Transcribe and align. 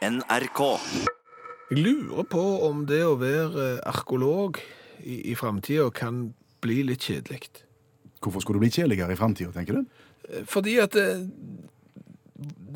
NRK. 0.00 0.60
Jeg 1.70 1.82
lurer 1.84 2.24
på 2.32 2.42
om 2.64 2.86
det 2.88 3.02
å 3.04 3.18
være 3.20 3.64
eh, 3.76 3.80
arkeolog 3.90 4.56
i, 5.04 5.18
i 5.28 5.34
framtida 5.36 5.90
kan 5.92 6.30
bli 6.64 6.78
litt 6.88 7.04
kjedelig. 7.04 7.50
Hvorfor 8.24 8.40
skulle 8.40 8.60
det 8.60 8.64
bli 8.64 8.78
kjedeligere 8.78 9.12
i 9.12 9.18
framtida, 9.20 9.52
tenker 9.52 9.76
du? 9.76 9.98
Eh, 10.24 10.46
Fordi 10.48 10.78
at 10.80 10.96
eh, 10.96 11.20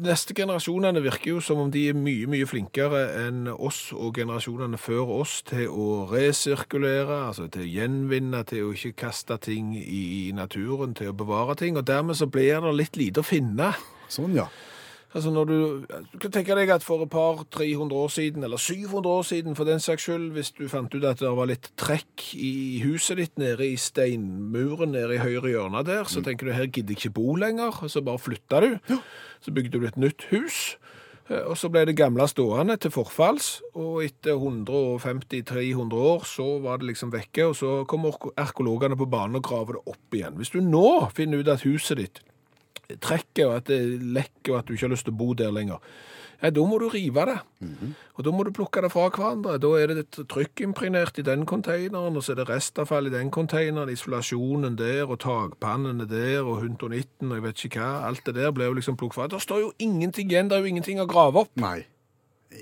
neste 0.04 0.36
generasjonene 0.36 1.00
virker 1.06 1.32
jo 1.32 1.40
som 1.40 1.62
om 1.64 1.72
de 1.72 1.86
er 1.94 1.96
mye, 1.96 2.28
mye 2.28 2.50
flinkere 2.50 3.00
enn 3.22 3.48
oss 3.54 3.86
og 3.96 4.20
generasjonene 4.20 4.76
før 4.76 5.16
oss 5.22 5.38
til 5.48 5.72
å 5.72 6.04
resirkulere, 6.12 7.22
altså 7.30 7.48
til 7.48 7.64
å 7.64 7.70
gjenvinne, 7.72 8.44
til 8.52 8.68
å 8.68 8.76
ikke 8.76 8.98
kaste 9.06 9.40
ting 9.48 9.72
i 9.80 10.28
naturen, 10.36 10.92
til 10.92 11.14
å 11.14 11.16
bevare 11.24 11.56
ting. 11.56 11.80
Og 11.80 11.88
dermed 11.88 12.20
så 12.20 12.28
blir 12.28 12.60
det 12.68 12.76
litt 12.82 13.00
lite 13.00 13.24
å 13.24 13.30
finne. 13.32 13.72
Sånn, 14.12 14.36
ja. 14.36 14.50
Altså 15.14 15.30
når 15.30 15.44
du, 15.46 15.58
du 16.10 16.16
kan 16.18 16.32
tenke 16.34 16.56
deg 16.58 16.72
at 16.74 16.82
for 16.82 17.04
et 17.04 17.10
par 17.10 17.44
300 17.54 17.94
år 17.94 18.08
siden, 18.10 18.42
eller 18.42 18.58
700 18.58 19.10
år 19.12 19.22
siden 19.22 19.54
for 19.54 19.68
den 19.68 19.82
saks 19.82 20.08
skyld, 20.08 20.32
hvis 20.34 20.50
du 20.56 20.66
fant 20.68 20.94
ut 20.94 21.06
at 21.06 21.22
det 21.22 21.30
var 21.38 21.46
litt 21.46 21.70
trekk 21.78 22.32
i 22.34 22.82
huset 22.82 23.20
ditt 23.22 23.38
nede 23.38 23.68
i 23.68 23.76
steinmuren 23.78 24.90
nede 24.96 25.14
i 25.14 25.22
høyre 25.22 25.52
hjørne 25.52 25.84
der, 25.86 26.10
så 26.10 26.24
tenker 26.24 26.50
du 26.50 26.56
her 26.56 26.66
gidder 26.66 26.96
jeg 26.96 27.04
ikke 27.04 27.14
bo 27.20 27.36
lenger, 27.38 27.78
og 27.78 27.94
så 27.94 28.02
bare 28.02 28.18
flytta 28.18 28.64
du. 28.66 28.98
Så 29.44 29.54
bygde 29.54 29.78
du 29.78 29.86
et 29.86 30.00
nytt 30.02 30.26
hus, 30.32 30.58
eh, 31.28 31.46
og 31.46 31.54
så 31.62 31.70
ble 31.70 31.86
det 31.86 31.94
gamle 32.00 32.26
stående 32.26 32.74
til 32.82 32.90
forfalls, 32.90 33.60
og 33.78 34.02
etter 34.08 34.34
150-300 34.34 36.04
år 36.10 36.26
så 36.26 36.50
var 36.64 36.82
det 36.82 36.90
liksom 36.90 37.14
vekke, 37.14 37.52
og 37.52 37.58
så 37.62 37.80
kom 37.86 38.10
arkeologene 38.10 38.98
på 38.98 39.06
banen 39.06 39.38
og 39.38 39.46
graver 39.46 39.78
det 39.78 39.94
opp 39.94 40.18
igjen. 40.18 40.42
Hvis 40.42 40.56
du 40.56 40.58
nå 40.58 40.88
finner 41.14 41.38
ut 41.38 41.54
at 41.54 41.68
huset 41.68 42.02
ditt 42.02 42.24
trekker, 43.00 43.46
og 43.48 43.56
at 43.60 43.70
det 43.70 43.80
lekker, 44.02 44.52
og 44.54 44.58
at 44.60 44.66
du 44.68 44.74
ikke 44.76 44.88
har 44.88 44.94
lyst 44.96 45.08
til 45.08 45.14
å 45.16 45.20
bo 45.22 45.32
der 45.38 45.54
lenger. 45.54 45.80
Ja, 46.42 46.50
da 46.52 46.60
må 46.68 46.76
du 46.82 46.88
rive 46.92 47.22
det. 47.24 47.36
Og 48.18 48.24
da 48.26 48.32
må 48.34 48.44
du 48.44 48.50
plukke 48.52 48.82
det 48.84 48.90
fra 48.92 49.06
hverandre. 49.08 49.54
Da 49.62 49.68
er 49.80 49.88
det 49.94 50.02
et 50.02 50.18
trykkimpregnert 50.28 51.16
i 51.22 51.24
den 51.24 51.46
konteineren, 51.48 52.18
og 52.18 52.24
så 52.26 52.34
er 52.34 52.42
det 52.42 52.48
restavfall 52.50 53.08
i 53.08 53.12
den 53.14 53.30
konteineren, 53.32 53.88
isolasjonen 53.94 54.76
der, 54.76 55.06
og 55.08 55.22
takpannene 55.24 56.04
der, 56.10 56.42
og 56.42 56.58
119, 56.66 57.30
og 57.30 57.38
jeg 57.38 57.46
vet 57.46 57.64
ikke 57.70 57.80
hva. 57.80 58.04
Alt 58.10 58.26
det 58.28 58.34
der 58.36 58.52
blir 58.52 58.68
jo 58.68 58.76
liksom 58.76 58.98
plukket 59.00 59.16
fra. 59.22 59.28
Det 59.32 59.40
står 59.46 59.62
jo 59.62 59.72
ingenting 59.86 60.28
igjen, 60.28 60.50
det 60.52 60.58
er 60.58 60.66
jo 60.66 60.72
ingenting 60.74 61.00
å 61.00 61.08
grave 61.08 61.46
opp. 61.46 61.54
Nei. 61.64 61.78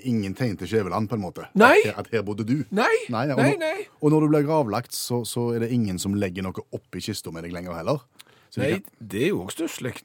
Ingen 0.09 0.33
tegn 0.37 0.55
til 0.57 0.69
Skjæveland, 0.71 1.09
på 1.11 1.17
en 1.19 1.21
måte. 1.25 1.49
Nei. 1.59 1.75
At 1.83 1.89
her, 1.91 1.99
at 2.05 2.13
her 2.15 2.23
bodde 2.25 2.47
du. 2.47 2.55
Nei, 2.73 2.87
Nei, 3.13 3.27
og, 3.35 3.41
nei, 3.43 3.51
nei. 3.61 3.83
og 3.99 4.13
når 4.15 4.23
du 4.23 4.31
blir 4.31 4.47
gravlagt, 4.47 4.95
så, 4.95 5.25
så 5.27 5.49
er 5.57 5.65
det 5.65 5.73
ingen 5.75 5.99
som 6.01 6.15
legger 6.15 6.45
noe 6.47 6.63
oppi 6.73 7.03
kista 7.03 7.33
med 7.35 7.43
deg 7.45 7.53
lenger 7.57 7.75
heller. 7.81 7.99
Nei, 8.61 8.83
det 9.01 9.21
er 9.25 9.31
jo 9.31 9.43
òg 9.43 9.53
stusslig. 9.53 9.95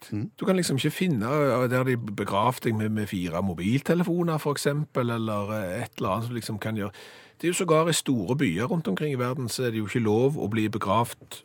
Du 0.40 0.46
kan 0.48 0.56
liksom 0.56 0.78
ikke 0.80 0.94
finne 0.94 1.28
uh, 1.28 1.66
der 1.68 1.84
de 1.84 1.98
begravd 1.98 2.64
deg 2.64 2.78
med, 2.78 2.94
med 2.96 3.10
fire 3.10 3.42
mobiltelefoner, 3.44 4.40
eksempel, 4.52 5.12
eller 5.18 5.52
uh, 5.52 5.82
et 5.82 5.98
eller 5.98 6.14
annet 6.14 6.30
som 6.30 6.38
liksom 6.38 6.60
kan 6.62 6.78
gjøre. 6.80 6.94
Det 7.38 7.46
er 7.46 7.52
jo 7.52 7.58
sågar 7.60 7.90
i 7.90 7.94
store 7.94 8.36
byer 8.36 8.70
rundt 8.70 8.88
omkring 8.88 9.12
i 9.12 9.20
verden, 9.20 9.48
så 9.52 9.68
er 9.68 9.74
det 9.74 9.82
jo 9.82 9.86
ikke 9.90 10.02
lov 10.02 10.38
å 10.40 10.48
bli 10.50 10.66
begravd 10.72 11.42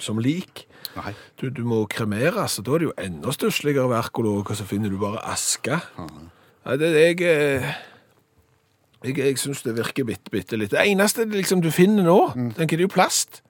som 0.00 0.18
lik. 0.22 0.64
Nei. 0.96 1.12
Du, 1.40 1.50
du 1.52 1.62
må 1.68 1.82
kremeres, 1.90 2.58
og 2.58 2.66
da 2.66 2.74
er 2.74 2.82
det 2.82 2.88
jo 2.88 2.96
enda 2.98 3.34
stussligere 3.34 3.90
være 3.90 4.24
og 4.30 4.54
så 4.56 4.64
finner 4.64 4.90
du 4.90 4.98
bare 4.98 5.20
aske. 5.28 5.76
Nei, 5.98 6.76
det, 6.80 6.90
jeg, 6.96 7.20
eh, 7.20 7.68
jeg, 9.04 9.18
jeg 9.18 9.38
synes 9.38 9.62
det 9.62 9.76
virker 9.76 10.08
bitte, 10.08 10.32
bitte 10.32 10.56
litt. 10.56 10.72
Det 10.72 10.82
eneste 10.86 11.28
liksom, 11.28 11.60
du 11.60 11.70
finner 11.70 12.06
nå, 12.06 12.18
tenker 12.56 12.76
jeg, 12.76 12.78
det 12.78 12.84
er 12.86 12.88
jo 12.88 12.96
plast. 12.96 13.42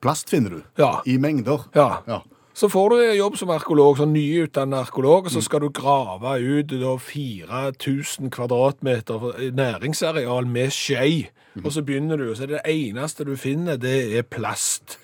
Plast 0.00 0.30
finner 0.30 0.50
du. 0.50 0.62
Ja. 0.78 1.02
I 1.06 1.18
mengder. 1.18 1.64
Ja. 1.74 2.02
Ja. 2.06 2.22
Så 2.58 2.66
får 2.68 2.90
du 2.90 3.00
jobb 3.14 3.36
som 3.38 3.50
arkeolog, 3.54 4.00
sånn 4.00 4.10
nyutdannet 4.16 4.88
arkeolog, 4.88 5.28
og 5.28 5.30
så 5.30 5.38
skal 5.46 5.62
du 5.62 5.68
grave 5.70 6.32
ut 6.42 6.72
da 6.72 6.96
4000 6.98 8.32
kvadratmeter 8.34 9.28
næringsareal 9.54 10.46
med 10.50 10.72
skje. 10.74 11.28
Og 11.62 11.70
så 11.74 11.84
begynner 11.86 12.18
du, 12.18 12.30
og 12.30 12.36
så 12.38 12.48
er 12.48 12.56
det 12.56 12.64
eneste 12.66 13.26
du 13.26 13.36
finner, 13.38 13.78
det 13.78 13.94
er 14.18 14.26
plast. 14.26 14.98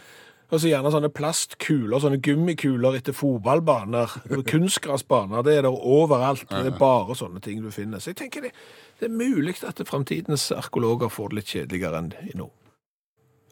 Og 0.50 0.60
så 0.60 0.68
gjerne 0.70 0.90
sånne 0.92 1.10
plastkuler, 1.14 1.98
sånne 2.02 2.18
gummikuler 2.22 2.98
etter 2.98 3.14
fotballbaner, 3.16 4.12
Kunstgressbaner. 4.50 5.42
det 5.46 5.56
er 5.58 5.62
der 5.66 5.78
overalt. 5.78 6.44
Det 6.50 6.74
er 6.74 6.78
bare 6.78 7.14
sånne 7.18 7.40
ting 7.42 7.62
du 7.62 7.70
finner. 7.74 7.98
Så 8.02 8.12
jeg 8.12 8.20
tenker 8.24 8.48
det, 8.48 8.52
det 9.00 9.08
er 9.08 9.14
mulig 9.14 9.56
at 9.66 9.80
fremtidens 9.88 10.50
arkeologer 10.54 11.10
får 11.10 11.30
det 11.32 11.40
litt 11.40 11.54
kjedeligere 11.54 12.02
enn 12.02 12.12
i 12.28 12.36
nå. 12.38 12.50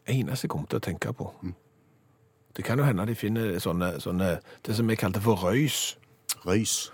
Eneste 0.07 0.45
jeg 0.45 0.51
kom 0.51 0.65
til 0.67 0.81
å 0.81 0.83
tenke 0.83 1.13
på, 1.15 1.29
det 2.57 2.65
kan 2.65 2.79
jo 2.79 2.85
hende 2.85 3.05
de 3.07 3.15
finner 3.15 3.55
sånne, 3.59 3.95
sånne 4.03 4.35
det 4.65 4.75
som 4.77 4.89
vi 4.89 4.97
kalte 4.99 5.21
for 5.23 5.39
røys. 5.41 5.97
Røys. 6.45 6.91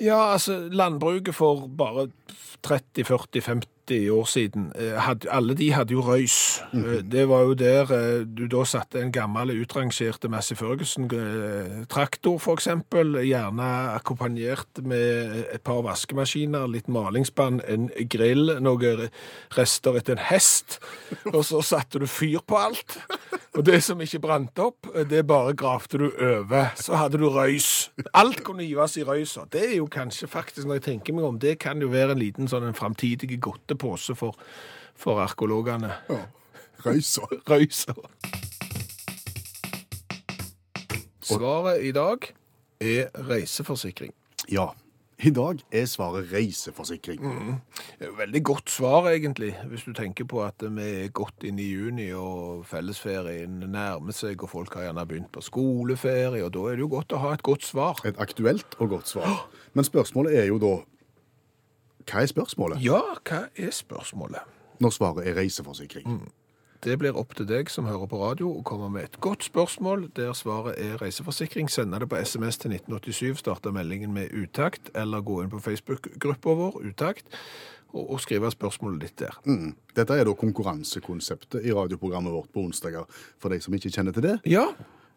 Ja, 0.00 0.32
altså 0.32 0.68
landbruket 0.70 1.34
for 1.34 1.66
bare 1.78 2.08
30-40-50 2.66 3.77
år 4.12 4.26
siden, 4.28 4.72
eh, 4.76 4.96
hadde, 5.00 5.30
alle 5.32 5.54
de 5.54 5.72
hadde 5.72 5.92
jo 5.94 6.00
røys. 6.00 6.60
Eh, 6.74 7.02
Det 7.02 7.28
var 7.28 7.42
jo 7.42 7.54
der 7.54 7.92
eh, 7.92 8.24
du 8.24 8.46
da 8.46 8.64
satte 8.64 9.00
en 9.00 9.12
gammel 9.12 9.50
utrangerte 9.62 10.28
Massey 10.28 10.56
Ferguson-traktor, 10.56 12.38
eksempel, 12.52 13.16
gjerne 13.24 13.68
akkompagnert 13.94 14.82
med 14.82 15.46
et 15.54 15.62
par 15.62 15.82
vaskemaskiner, 15.82 16.66
litt 16.68 16.88
malingsspann, 16.88 17.60
en 17.68 17.88
grill, 18.10 18.58
noen 18.60 19.08
rester 19.56 19.96
etter 19.96 20.16
en 20.16 20.24
hest, 20.30 20.78
og 21.34 21.44
så 21.44 21.62
satte 21.62 21.98
du 22.02 22.06
fyr 22.06 22.40
på 22.46 22.58
alt. 22.58 22.98
Og 23.56 23.64
det 23.66 23.80
som 23.82 24.00
ikke 24.00 24.20
brant 24.22 24.58
opp, 24.62 24.86
det 25.10 25.24
bare 25.26 25.54
gravde 25.58 25.98
du 25.98 26.10
over. 26.12 26.68
Så 26.78 26.94
hadde 26.94 27.18
du 27.18 27.26
røys. 27.32 27.90
Alt 28.14 28.44
kunne 28.46 28.62
givas 28.66 28.96
i 29.00 29.02
røysa. 29.02 29.48
Det 29.50 29.64
er 29.72 29.76
jo 29.78 29.88
kanskje 29.90 30.28
faktisk, 30.30 30.66
når 30.66 30.78
jeg 30.78 30.82
tenker 30.82 31.16
meg 31.16 31.24
om, 31.24 31.38
det 31.42 31.56
kan 31.58 31.80
jo 31.82 31.88
være 31.90 32.14
en 32.14 32.22
liten 32.22 32.50
sånn 32.50 32.68
en 32.68 32.76
framtidig 32.78 33.40
godtepose 33.78 34.14
for, 34.14 34.34
for 34.96 35.20
arkeologene. 35.20 35.92
Ja. 36.08 36.26
Røysa. 36.84 37.26
Røysa. 37.50 37.94
Svaret 41.22 41.84
i 41.84 41.92
dag 41.92 42.18
er 42.80 43.08
reiseforsikring. 43.28 44.12
Ja. 44.50 44.70
I 45.18 45.32
dag 45.34 45.58
er 45.74 45.86
svaret 45.90 46.28
reiseforsikring. 46.30 47.24
Jo 47.98 48.12
veldig 48.20 48.42
godt 48.46 48.70
svar, 48.70 49.08
egentlig, 49.10 49.50
hvis 49.66 49.82
du 49.82 49.90
tenker 49.92 50.28
på 50.30 50.44
at 50.44 50.62
vi 50.62 50.84
er 51.02 51.10
godt 51.10 51.42
inn 51.42 51.58
i 51.58 51.66
juni, 51.72 52.06
og 52.14 52.62
fellesferien 52.70 53.58
nærmer 53.66 54.14
seg, 54.14 54.38
og 54.46 54.52
folk 54.52 54.76
har 54.78 54.86
gjerne 54.86 55.06
begynt 55.10 55.32
på 55.34 55.42
skoleferie, 55.42 56.44
og 56.44 56.52
da 56.54 56.62
er 56.70 56.78
det 56.78 56.86
jo 56.86 56.92
godt 56.94 57.16
å 57.18 57.22
ha 57.24 57.34
et 57.34 57.42
godt 57.42 57.66
svar. 57.66 57.98
Et 58.06 58.22
aktuelt 58.22 58.78
og 58.78 58.94
godt 58.94 59.10
svar. 59.10 59.48
Men 59.74 59.90
spørsmålet 59.90 60.38
er 60.38 60.46
jo 60.52 60.62
da 60.62 60.76
Hva 62.08 62.22
er 62.24 62.30
spørsmålet 62.30 62.84
Ja, 62.84 63.02
hva 63.28 63.46
er 63.56 63.74
spørsmålet? 63.74 64.54
når 64.80 64.90
svaret 64.94 65.26
er 65.26 65.34
reiseforsikring? 65.34 66.20
Det 66.84 66.94
blir 67.00 67.16
opp 67.18 67.32
til 67.34 67.48
deg 67.50 67.70
som 67.70 67.88
hører 67.90 68.06
på 68.06 68.20
radio 68.22 68.52
å 68.54 68.62
komme 68.62 68.86
med 68.94 69.08
et 69.08 69.16
godt 69.20 69.42
spørsmål 69.48 70.04
der 70.14 70.30
svaret 70.38 70.78
er 70.78 71.00
reiseforsikring. 71.02 71.66
Sende 71.66 71.98
det 71.98 72.06
på 72.12 72.20
SMS 72.22 72.60
til 72.62 72.76
1987, 72.76 73.40
starte 73.40 73.72
meldingen 73.74 74.12
med 74.14 74.30
utakt, 74.30 74.92
eller 74.94 75.24
gå 75.26 75.40
inn 75.42 75.50
på 75.50 75.58
Facebook-gruppa 75.64 76.54
vår, 76.60 76.78
utakt, 76.86 77.26
og, 77.90 78.04
og 78.04 78.20
skrive 78.22 78.52
spørsmålet 78.54 79.02
ditt 79.08 79.18
der. 79.24 79.34
Mm. 79.48 79.74
Dette 79.98 80.14
er 80.14 80.28
da 80.28 80.36
konkurransekonseptet 80.38 81.66
i 81.66 81.74
radioprogrammet 81.74 82.32
vårt 82.36 82.52
på 82.54 82.62
onsdager, 82.68 83.10
for 83.42 83.50
de 83.50 83.58
som 83.64 83.74
ikke 83.74 83.90
kjenner 83.90 84.14
til 84.14 84.28
det. 84.28 84.36
Ja, 84.46 84.68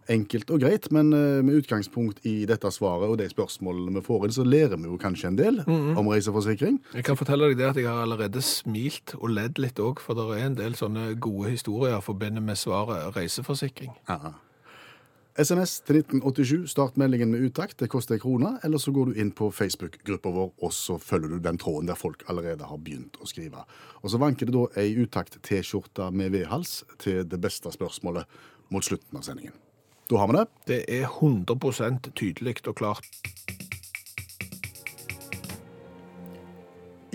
Enkelt 0.10 0.50
og 0.50 0.64
greit, 0.64 0.88
men 0.92 1.14
eh, 1.14 1.40
med 1.46 1.62
utgangspunkt 1.62 2.24
i 2.26 2.46
dette 2.50 2.72
svaret 2.74 3.12
og 3.12 3.20
de 3.22 3.28
spørsmålene 3.30 3.94
vi 4.00 4.06
får 4.06 4.28
inn, 4.28 4.36
så 4.36 4.46
lærer 4.48 4.80
vi 4.82 4.90
jo 4.90 4.98
kanskje 5.02 5.30
en 5.30 5.40
del 5.40 5.62
om 5.68 6.10
reiseforsikring. 6.10 6.80
jeg 6.96 7.06
kan 7.06 7.20
fortelle 7.20 7.52
deg 7.52 7.60
det 7.60 7.70
at 7.70 7.82
jeg 7.82 7.90
har 7.90 8.02
allerede 8.04 8.42
smilt 8.42 9.16
og 9.20 9.30
ledd 9.38 9.62
litt 9.62 9.80
òg, 9.80 10.02
for 10.02 10.18
det 10.18 10.28
er 10.38 10.48
en 10.50 10.58
del 10.58 10.78
sånne 10.80 11.14
gode 11.22 11.54
historier 11.54 12.02
forbundet 12.02 12.44
med 12.44 12.58
svaret 12.58 13.14
reiseforsikring. 13.16 13.94
Ja. 14.10 14.34
SMS 15.40 15.80
til 15.88 16.02
1987, 16.02 16.68
start 16.68 16.98
meldingen 17.00 17.32
med 17.32 17.46
utakt, 17.46 17.80
det 17.80 17.88
koster 17.90 18.18
en 18.18 18.20
krone, 18.20 18.50
eller 18.64 18.78
så 18.78 18.92
går 18.92 19.06
du 19.06 19.20
inn 19.22 19.32
på 19.32 19.48
Facebook-gruppa 19.52 20.30
vår, 20.30 20.52
og 20.60 20.74
så 20.76 20.98
følger 21.00 21.32
du 21.32 21.40
den 21.40 21.58
tråden 21.58 21.88
der 21.88 21.96
folk 21.96 22.26
allerede 22.28 22.68
har 22.68 22.82
begynt 22.84 23.16
å 23.22 23.30
skrive. 23.30 23.64
Og 24.04 24.12
så 24.12 24.20
vanker 24.20 24.50
det 24.50 24.58
da 24.58 24.68
ei 24.82 24.92
utakt-T-skjorte 25.00 26.12
med 26.12 26.36
vedhals 26.36 26.82
til 27.00 27.24
det 27.24 27.40
beste 27.40 27.72
spørsmålet 27.72 28.28
mot 28.76 28.84
slutten 28.84 29.18
av 29.18 29.24
sendingen. 29.24 29.56
Da 30.12 30.18
har 30.18 30.28
vi 30.28 30.34
det. 30.36 30.48
Det 30.68 30.80
er 30.92 31.06
100% 31.08 32.10
tydelig 32.20 32.58
og 32.68 32.76
klart. 32.76 33.06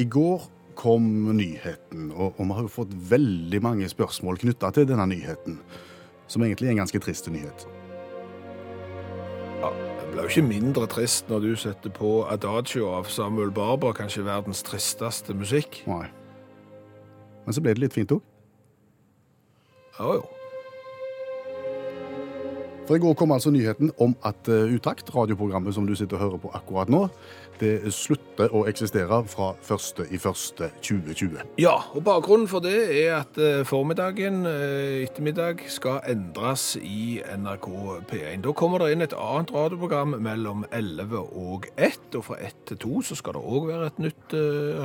I 0.01 0.05
går 0.05 0.47
kom 0.77 1.05
nyheten, 1.37 2.11
og, 2.13 2.39
og 2.41 2.47
vi 2.47 2.55
har 2.57 2.65
jo 2.65 2.73
fått 2.73 2.95
veldig 3.11 3.61
mange 3.65 3.89
spørsmål 3.89 4.41
knytta 4.41 4.71
til 4.77 4.89
denne 4.89 5.05
nyheten, 5.13 5.59
som 6.29 6.45
egentlig 6.45 6.71
er 6.71 6.77
en 6.77 6.81
ganske 6.83 7.01
trist 7.05 7.29
nyhet. 7.33 7.67
Ja, 9.61 9.71
det 9.73 10.09
blir 10.13 10.25
jo 10.25 10.33
ikke 10.33 10.47
mindre 10.49 10.89
trist 10.93 11.29
når 11.33 11.45
du 11.45 11.51
setter 11.61 11.93
på 11.93 12.15
Adagio 12.33 12.89
av 12.97 13.13
Samuel 13.13 13.53
Barber, 13.53 13.93
kanskje 13.97 14.25
verdens 14.25 14.65
tristeste 14.65 15.37
musikk. 15.37 15.83
Nei. 15.89 16.07
Men 17.45 17.57
så 17.57 17.61
ble 17.61 17.77
det 17.77 17.85
litt 17.85 17.97
fint 17.97 18.17
òg. 18.17 18.25
Ja, 20.01 20.17
jo. 20.17 20.36
For 22.87 22.95
i 22.95 23.03
går 23.03 23.17
kom 23.19 23.33
altså 23.35 23.51
nyheten 23.51 23.91
om 23.99 24.13
at 24.23 24.47
eh, 24.49 24.75
Utakt, 24.77 25.09
radioprogrammet 25.15 25.75
som 25.75 25.87
du 25.89 25.95
sitter 25.99 26.17
og 26.17 26.23
hører 26.23 26.43
på 26.45 26.51
akkurat 26.55 26.91
nå, 26.93 27.09
det 27.59 27.89
slutter 27.91 28.53
å 28.55 28.61
eksistere 28.69 29.23
fra 29.27 29.49
1.1.2020. 29.65 31.41
Ja, 31.59 31.73
og 31.97 32.05
bakgrunnen 32.07 32.47
for 32.47 32.63
det 32.63 32.77
er 33.01 33.17
at 33.25 33.41
eh, 33.43 33.65
formiddagen, 33.67 34.45
eh, 34.47 35.03
ettermiddag, 35.03 35.65
skal 35.73 35.99
endres 36.07 36.77
i 36.79 37.19
NRK 37.27 37.69
P1. 38.13 38.47
Da 38.47 38.55
kommer 38.55 38.85
det 38.85 38.93
inn 38.95 39.03
et 39.09 39.19
annet 39.19 39.51
radioprogram 39.57 40.15
mellom 40.23 40.63
11 40.71 41.19
og 41.27 41.67
1, 41.75 42.15
og 42.21 42.27
fra 42.29 42.39
1 42.39 42.57
til 42.71 42.83
2 42.87 43.03
så 43.11 43.19
skal 43.19 43.35
det 43.35 43.47
òg 43.51 43.71
være 43.73 43.91
et 43.91 44.03
nytt 44.07 44.41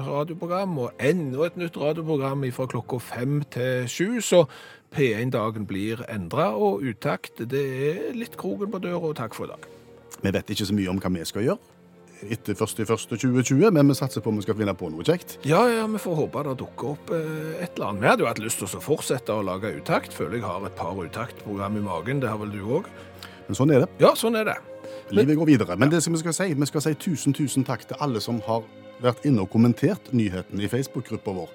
radioprogram, 0.09 0.77
og 0.87 1.05
enda 1.11 1.45
et 1.45 1.61
nytt 1.61 1.77
radioprogram 1.77 2.49
fra 2.55 2.71
klokka 2.71 3.03
5 3.13 3.41
til 3.53 3.89
7, 3.91 4.21
så 4.25 4.45
P1-dagen 4.91 5.67
blir 5.69 6.01
endra, 6.11 6.51
og 6.51 6.83
utakt, 6.83 7.43
det 7.51 7.61
er 7.89 8.15
litt 8.17 8.35
kroken 8.39 8.71
på 8.73 8.81
døra, 8.83 9.03
og 9.11 9.19
takk 9.19 9.37
for 9.37 9.47
i 9.47 9.53
dag. 9.53 9.69
Vi 10.21 10.33
vet 10.35 10.51
ikke 10.51 10.67
så 10.67 10.75
mye 10.75 10.91
om 10.91 10.99
hva 11.01 11.13
vi 11.15 11.27
skal 11.27 11.47
gjøre 11.47 11.71
etter 12.29 12.53
1.1.2020, 12.53 13.71
men 13.73 13.89
vi 13.89 13.95
satser 13.97 14.21
på 14.21 14.29
at 14.29 14.37
vi 14.37 14.45
skal 14.45 14.57
finne 14.59 14.75
på 14.77 14.89
noe 14.93 15.05
kjekt. 15.05 15.37
Ja, 15.47 15.61
ja, 15.71 15.85
vi 15.89 16.01
får 16.01 16.17
håpe 16.19 16.43
det 16.45 16.57
dukker 16.59 16.91
opp 16.93 17.13
eh, 17.15 17.63
et 17.63 17.77
eller 17.77 17.87
annet. 17.87 18.03
Vi 18.03 18.09
hadde 18.11 18.25
jo 18.25 18.29
hatt 18.29 18.41
lyst 18.43 18.61
til 18.61 18.67
å 18.67 18.83
fortsette 18.83 19.33
å 19.33 19.45
lage 19.45 19.71
utakt. 19.77 20.13
Føler 20.13 20.37
jeg 20.37 20.45
har 20.45 20.67
et 20.67 20.75
par 20.77 20.99
utaktprogram 20.99 21.79
i 21.79 21.85
magen. 21.85 22.21
Det 22.21 22.29
har 22.29 22.37
vel 22.41 22.53
du 22.53 22.61
òg? 22.77 22.91
Men 23.47 23.57
sånn 23.57 23.73
er 23.73 23.85
det. 23.85 23.89
Ja, 24.03 24.13
sånn 24.17 24.37
er 24.39 24.51
det. 24.51 24.59
Livet 25.11 25.39
går 25.39 25.49
videre. 25.49 25.79
Men 25.79 25.91
det 25.91 26.03
som 26.05 26.13
vi 26.13 26.21
skal 26.21 26.35
si, 26.35 26.51
vi 26.53 26.69
skal 26.69 26.85
si 26.85 26.93
tusen, 27.01 27.35
tusen 27.35 27.65
takk 27.67 27.87
til 27.89 27.99
alle 28.03 28.21
som 28.23 28.39
har 28.45 28.63
vært 29.01 29.25
inne 29.25 29.43
og 29.43 29.49
kommentert 29.51 30.11
nyheten 30.13 30.61
i 30.61 30.69
Facebook-gruppa 30.71 31.33
vår. 31.35 31.49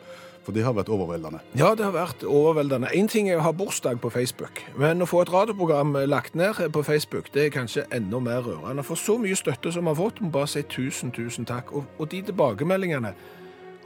For 0.47 0.55
det 0.55 0.63
har 0.63 0.77
vært 0.77 0.91
overveldende. 0.95 1.41
Ja, 1.59 1.73
det 1.75 1.83
har 1.83 1.95
vært 1.97 2.23
overveldende. 2.23 2.93
Én 2.95 3.09
ting 3.11 3.27
er 3.27 3.41
å 3.41 3.47
ha 3.49 3.51
bursdag 3.57 3.99
på 3.99 4.13
Facebook, 4.15 4.61
men 4.79 5.03
å 5.03 5.09
få 5.11 5.25
et 5.25 5.33
radioprogram 5.35 5.97
lagt 6.07 6.37
ned 6.39 6.61
på 6.73 6.85
Facebook, 6.87 7.33
det 7.35 7.49
er 7.49 7.55
kanskje 7.57 7.83
enda 7.91 8.21
mer 8.23 8.47
rørende. 8.47 8.85
For 8.87 8.95
så 8.95 9.17
mye 9.19 9.35
støtte 9.35 9.73
som 9.75 9.89
vi 9.89 9.91
har 9.91 9.99
fått, 9.99 10.23
må 10.23 10.31
bare 10.31 10.53
si 10.53 10.63
tusen, 10.71 11.11
tusen 11.11 11.49
takk. 11.49 11.73
Og, 11.75 11.89
og 11.99 12.11
de 12.13 12.23
tilbakemeldingene 12.29 13.11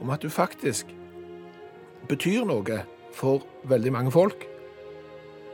om 0.01 0.13
at 0.13 0.21
du 0.21 0.29
faktisk 0.29 0.93
betyr 2.09 2.45
noe 2.45 2.83
for 3.17 3.41
veldig 3.69 3.93
mange 3.97 4.13
folk, 4.13 4.45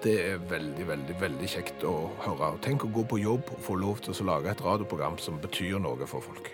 det 0.03 0.17
er 0.21 0.43
veldig, 0.49 0.85
veldig 0.87 1.15
veldig 1.21 1.47
kjekt 1.49 1.83
å 1.87 1.93
høre. 2.21 2.51
Tenk 2.61 2.83
å 2.85 2.91
gå 2.93 3.05
på 3.09 3.17
jobb 3.21 3.47
og 3.55 3.63
få 3.65 3.77
lov 3.79 4.03
til 4.03 4.13
å 4.13 4.27
lage 4.27 4.51
et 4.51 4.61
radioprogram 4.61 5.17
som 5.23 5.39
betyr 5.41 5.79
noe 5.81 6.05
for 6.09 6.21
folk. 6.21 6.51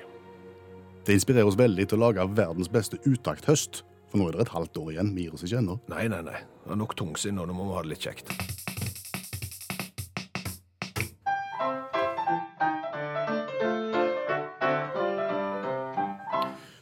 Det 1.03 1.17
inspirerer 1.17 1.49
oss 1.49 1.59
veldig 1.59 1.89
til 1.89 1.99
å 1.99 2.05
lage 2.05 2.23
verdens 2.37 2.71
beste 2.71 3.01
utakthøst. 3.03 3.81
For 4.13 4.21
nå 4.21 4.27
er 4.29 4.35
det 4.35 4.43
et 4.43 4.51
halvt 4.53 4.77
år 4.77 4.89
igjen. 4.93 5.07
Vi 5.17 5.23
gir 5.25 5.33
oss 5.33 5.41
ikke 5.47 5.57
ennå. 5.57 5.79
Nei, 5.89 6.03
nei, 6.13 6.19
nei. 6.27 6.37
Det 6.67 6.75
er 6.75 6.77
nok 6.77 6.93
tungsinn, 6.99 7.39
og 7.41 7.47
nå 7.49 7.55
må 7.57 7.65
vi 7.71 7.73
ha 7.79 7.81
det 7.81 7.95
litt 7.95 8.05
kjekt. 8.05 8.29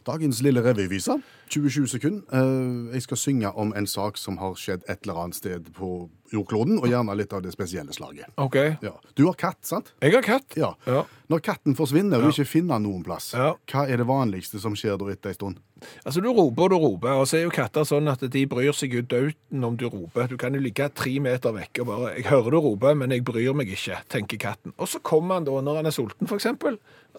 Dagens 0.01 0.39
lille 0.42 0.63
revyvise, 0.66 1.13
27 1.54 1.86
sekunder. 1.88 2.24
Eh, 2.33 2.94
Jeg 2.95 3.01
skal 3.06 3.18
synge 3.18 3.51
om 3.56 3.74
en 3.77 3.86
sak 3.88 4.18
som 4.18 4.38
har 4.42 4.56
skjedd 4.57 4.81
et 4.89 5.04
eller 5.06 5.19
annet 5.22 5.36
sted 5.38 5.68
på 5.77 6.10
jordkloden, 6.34 6.80
og 6.81 6.88
gjerne 6.89 7.13
litt 7.16 7.34
av 7.38 7.44
det 7.45 7.51
spesielle 7.54 7.94
slaget. 7.94 8.25
OK. 8.42 8.56
Ja. 8.81 8.95
Du 9.16 9.25
har 9.27 9.34
katt, 9.38 9.60
sant? 9.62 9.94
Jeg 10.01 10.13
har 10.16 10.24
katt. 10.25 10.57
Ja. 10.57 10.74
Ja. 10.88 11.04
Når 11.30 11.39
katten 11.45 11.75
forsvinner 11.77 12.18
og 12.18 12.24
du 12.24 12.30
ikke 12.34 12.48
finner 12.50 12.80
noen 12.81 13.04
plass, 13.06 13.34
Ja. 13.34 13.54
hva 13.68 13.88
er 13.88 13.98
det 13.98 14.07
vanligste 14.07 14.60
som 14.60 14.74
skjer 14.74 14.98
da 14.98 15.06
etter 15.13 15.30
en 15.30 15.36
stund? 15.36 15.57
Altså, 16.06 16.22
Du 16.22 16.30
roper 16.31 16.63
og 16.63 16.69
du 16.69 16.78
roper, 16.78 17.10
og 17.22 17.28
så 17.28 17.38
er 17.39 17.45
jo 17.45 17.54
katter 17.54 17.86
sånn 17.88 18.10
at 18.12 18.24
de 18.31 18.45
bryr 18.50 18.74
seg 18.75 18.94
jo 18.94 19.01
dauten 19.01 19.63
om 19.63 19.78
du 19.78 19.88
roper. 19.89 20.28
Du 20.28 20.38
kan 20.38 20.54
jo 20.54 20.62
ligge 20.62 20.89
tre 20.94 21.18
meter 21.19 21.56
vekk 21.56 21.81
og 21.81 21.88
bare 21.88 22.13
'Jeg 22.16 22.25
hører 22.30 22.51
du 22.51 22.60
roper, 22.60 22.94
men 22.95 23.12
jeg 23.12 23.24
bryr 23.24 23.54
meg 23.54 23.68
ikke', 23.68 24.04
tenker 24.10 24.38
katten. 24.38 24.74
Og 24.78 24.88
så 24.88 25.00
kommer 25.00 25.36
han 25.36 25.45
da 25.45 25.51
når 25.62 25.75
han 25.75 25.86
er 25.86 25.92
sulten, 25.92 26.28
f.eks. 26.28 26.48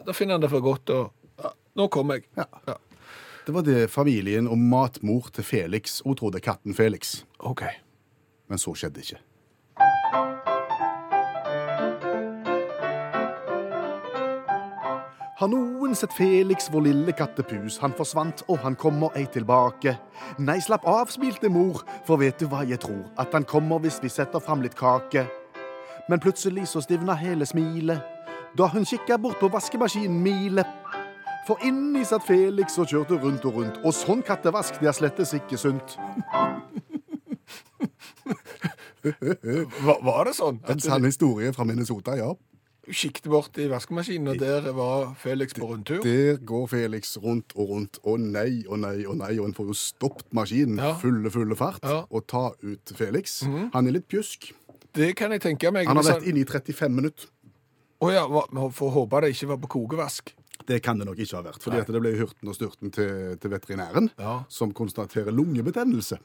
Da 0.06 0.12
finner 0.12 0.35
han 0.35 0.41
det 0.43 0.50
for 0.50 0.61
godt 0.61 0.91
og 0.91 1.12
ja, 1.43 1.50
'Nå 1.76 1.88
kommer 1.88 2.14
jeg'. 2.14 2.25
Ja. 2.37 2.44
Ja. 2.69 2.75
Det 3.47 3.55
var 3.55 3.62
det 3.62 3.91
familien 3.91 4.47
og 4.47 4.59
matmor 4.59 5.29
til 5.32 5.43
Felix 5.44 6.00
Hun 6.05 6.15
trodde 6.15 6.41
katten 6.41 6.75
Felix, 6.75 7.25
OK. 7.41 7.62
men 8.49 8.58
så 8.58 8.75
skjedde 8.75 9.00
ikke. 9.00 9.19
Har 15.43 15.49
noen 15.50 15.91
sett 15.99 16.12
Felix, 16.15 16.69
vår 16.71 16.85
lille 16.87 17.12
kattepus? 17.19 17.81
Han 17.83 17.91
forsvant, 17.99 18.44
og 18.47 18.61
han 18.62 18.77
kommer 18.79 19.11
ei 19.19 19.25
tilbake. 19.27 19.97
Nei, 20.39 20.61
slapp 20.62 20.85
av, 20.87 21.11
smilte 21.11 21.49
mor, 21.50 21.81
for 22.06 22.21
vet 22.23 22.39
du 22.39 22.47
hva 22.47 22.61
jeg 22.62 22.79
tror? 22.85 23.09
At 23.19 23.35
han 23.35 23.43
kommer 23.43 23.83
hvis 23.83 23.99
vi 24.05 24.06
setter 24.06 24.39
fram 24.39 24.62
litt 24.62 24.77
kake. 24.79 25.25
Men 26.06 26.23
plutselig 26.23 26.69
så 26.71 26.79
stivna 26.85 27.19
hele 27.19 27.43
smilet 27.43 27.99
da 28.55 28.69
hun 28.71 28.87
kikka 28.87 29.19
bort 29.19 29.43
på 29.43 29.50
vaskemaskinen 29.50 30.23
Mile. 30.23 30.62
For 31.49 31.59
inni 31.67 32.05
satt 32.06 32.23
Felix 32.29 32.79
og 32.79 32.87
kjørte 32.94 33.19
rundt 33.19 33.43
og 33.43 33.59
rundt, 33.59 33.83
og 33.83 33.99
sånn 33.99 34.23
kattevask 34.23 34.79
det 34.79 34.93
er 34.93 34.99
slettes 35.00 35.35
ikke 35.41 35.59
sunt. 35.59 35.99
Hva, 39.83 39.99
var 40.06 40.31
det 40.31 40.39
sånn? 40.39 40.62
En 40.71 40.79
sann 40.87 41.11
historie 41.11 41.50
fra 41.50 41.67
Minnesota, 41.67 42.15
ja. 42.15 42.31
Kikket 42.90 43.29
bort 43.31 43.58
i 43.62 43.69
vaskemaskinen, 43.70 44.29
og 44.32 44.38
der 44.40 44.73
var 44.75 45.12
Felix 45.20 45.55
på 45.55 45.69
rundtur? 45.70 46.02
Der 46.02 46.37
går 46.44 46.67
Felix 46.73 47.17
rundt 47.23 47.52
og 47.55 47.69
rundt, 47.70 47.99
og 48.05 48.19
nei 48.20 48.64
og 48.69 48.81
nei 48.82 49.05
og 49.06 49.17
nei, 49.20 49.38
og 49.38 49.46
en 49.46 49.55
får 49.55 49.67
jo 49.70 49.76
stoppet 49.79 50.32
maskinen 50.34 50.79
Ja. 50.82 50.94
fulle, 50.99 51.31
fulle 51.31 51.56
fart, 51.56 51.79
Ja. 51.82 52.02
og 52.11 52.26
ta 52.26 52.50
ut 52.62 52.93
Felix. 52.96 53.43
Han 53.73 53.87
er 53.87 53.93
litt 53.93 54.08
pjusk. 54.08 54.52
Det 54.94 55.14
kan 55.17 55.31
jeg 55.31 55.40
tenke 55.40 55.70
meg. 55.73 55.87
Han 55.87 55.96
har 55.96 56.05
vært 56.05 56.26
inne 56.26 56.40
i 56.40 56.44
35 56.44 56.90
minutter. 56.94 57.26
Å 58.02 58.12
ja, 58.12 58.26
hva- 58.26 58.49
vi 58.50 58.69
får 58.75 58.90
håpe 58.93 59.20
det 59.23 59.31
ikke 59.37 59.46
var 59.49 59.56
på 59.58 59.69
kokevask. 59.69 60.32
Det 60.67 60.82
kan 60.82 60.99
det 60.99 61.06
nok 61.06 61.17
ikke 61.19 61.37
ha 61.37 61.43
vært, 61.43 61.62
fordi 61.62 61.84
det 61.87 62.00
ble 62.02 62.17
hurten 62.19 62.49
og 62.49 62.55
styrten 62.55 62.90
til, 62.93 63.37
til 63.37 63.50
veterinæren, 63.50 64.11
Ja. 64.19 64.44
som 64.49 64.73
konstaterer 64.73 65.31
lungebetennelse 65.32 66.19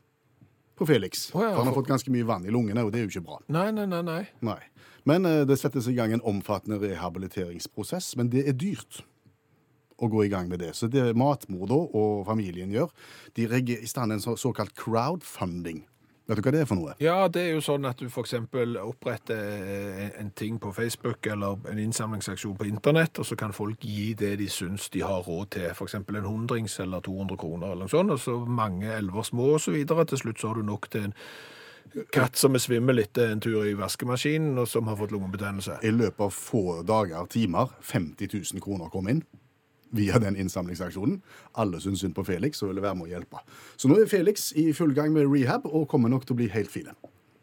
på 0.77 0.87
Felix. 0.89 1.27
Oh, 1.33 1.41
ja, 1.41 1.51
For 1.51 1.63
han 1.63 1.71
har 1.71 1.77
fått 1.77 1.89
ganske 1.89 2.13
mye 2.13 2.27
vann 2.27 2.45
i 2.47 2.53
lungene, 2.53 2.85
og 2.85 2.93
det 2.93 3.01
er 3.01 3.07
jo 3.07 3.13
ikke 3.15 3.27
bra. 3.27 3.41
Nei, 3.53 3.69
nei, 3.75 3.87
nei. 3.89 4.03
nei. 4.05 4.21
Nei. 4.45 4.61
Men 5.07 5.25
eh, 5.25 5.43
det 5.47 5.59
settes 5.59 5.87
i 5.89 5.95
gang 5.97 6.13
en 6.15 6.23
omfattende 6.27 6.79
rehabiliteringsprosess, 6.83 8.15
men 8.19 8.31
det 8.33 8.45
er 8.47 8.57
dyrt 8.57 9.01
å 9.97 10.09
gå 10.11 10.25
i 10.25 10.31
gang 10.31 10.49
med 10.51 10.61
det. 10.61 10.73
Så 10.77 10.89
det 10.91 11.09
matmor 11.17 11.69
da, 11.69 11.77
og 11.97 12.25
familien 12.27 12.73
gjør, 12.73 12.91
de 13.37 13.47
regger 13.49 13.81
i 13.81 13.89
stand 13.89 14.13
en 14.13 14.21
så, 14.21 14.35
såkalt 14.37 14.75
crowdfunding. 14.77 15.85
Vet 16.27 16.41
du 16.41 16.43
hva 16.43 16.51
det 16.51 16.61
er 16.65 16.67
for 16.67 16.75
noe? 16.75 16.93
Ja, 16.99 17.29
det 17.31 17.43
er 17.45 17.53
jo 17.55 17.61
sånn 17.63 17.87
at 17.87 18.01
du 18.01 18.09
f.eks. 18.09 18.33
oppretter 18.81 19.37
en, 19.39 20.09
en 20.19 20.31
ting 20.35 20.57
på 20.59 20.73
Facebook 20.75 21.29
eller 21.31 21.61
en 21.71 21.79
innsamlingsaksjon 21.79 22.57
på 22.59 22.67
internett, 22.67 23.21
og 23.21 23.29
så 23.29 23.37
kan 23.39 23.55
folk 23.55 23.85
gi 23.87 24.11
det 24.19 24.33
de 24.41 24.49
syns 24.51 24.89
de 24.91 25.05
har 25.07 25.23
råd 25.23 25.53
til, 25.55 25.69
f.eks. 25.71 25.95
en 26.01 26.27
hundrings 26.27 26.75
eller 26.83 27.05
200 27.05 27.39
kroner 27.39 27.71
eller 27.71 27.87
noe 27.87 27.95
sånt, 27.95 28.11
og 28.11 28.19
så 28.19 28.41
mange 28.43 28.91
elver 28.91 29.23
små 29.23 29.53
videre. 29.71 30.03
Til 30.05 30.25
slutt 30.25 30.43
så 30.43 30.51
har 30.51 30.59
du 30.59 30.67
nok 30.67 30.91
til 30.91 31.07
en 31.07 31.17
katt 32.11 32.35
som 32.35 32.59
er 32.59 32.65
svimmel 32.65 32.99
etter 33.05 33.31
en 33.31 33.41
tur 33.43 33.63
i 33.63 33.77
vaskemaskinen, 33.79 34.59
og 34.59 34.67
som 34.67 34.91
har 34.91 34.99
fått 34.99 35.15
lungebetennelse. 35.15 35.79
I 35.87 35.95
løpet 35.95 36.27
av 36.27 36.35
få 36.35 36.81
dager, 36.83 37.23
timer, 37.31 37.71
50 37.87 38.35
000 38.35 38.67
kroner 38.67 38.91
kom 38.91 39.07
inn 39.15 39.23
via 39.95 40.19
den 40.19 40.35
innsamlingsaksjonen. 40.35 41.21
Alle 41.55 41.81
syns 41.81 42.03
synd 42.03 42.15
på 42.17 42.25
Felix 42.27 42.61
og 42.61 42.71
ville 42.71 42.83
være 42.83 42.99
med 42.99 43.07
å 43.07 43.13
hjelpe. 43.15 43.43
Så 43.77 43.91
nå 43.91 43.99
er 44.01 44.09
Felix 44.11 44.51
i 44.55 44.71
full 44.73 44.95
gang 44.97 45.13
med 45.15 45.29
rehab 45.31 45.67
og 45.69 45.87
kommer 45.91 46.11
nok 46.11 46.27
til 46.27 46.35
å 46.35 46.41
bli 46.41 46.49
helt 46.53 46.71
fin. 46.73 46.89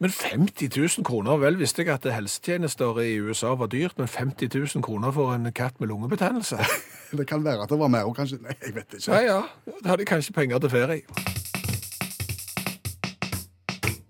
Men 0.03 0.11
50 0.11 0.69
000 0.75 1.05
kroner, 1.07 1.39
vel 1.41 1.57
visste 1.57 1.85
jeg 1.85 1.95
at 1.95 2.05
helsetjenester 2.11 2.99
i 3.01 3.15
USA 3.23 3.55
var 3.57 3.71
dyrt, 3.73 3.95
men 3.97 4.11
50 4.11 4.51
000 4.53 4.83
kroner 4.85 5.15
for 5.15 5.33
en 5.33 5.47
katt 5.55 5.79
med 5.81 5.89
lungebetennelse? 5.89 6.59
Det 7.19 7.29
kan 7.31 7.45
være 7.45 7.63
at 7.63 7.71
det 7.71 7.79
var 7.79 7.89
mer, 7.89 8.09
og 8.11 8.17
kanskje 8.17 8.41
Nei, 8.43 8.57
jeg 8.59 8.75
vet 8.75 8.97
ikke. 8.97 9.15
Ja, 9.15 9.21
ja. 9.23 9.75
Da 9.85 9.93
hadde 9.93 10.03
jeg 10.03 10.09
kanskje 10.11 10.33
penger 10.35 10.59
til 10.59 10.73
ferie. 10.73 11.05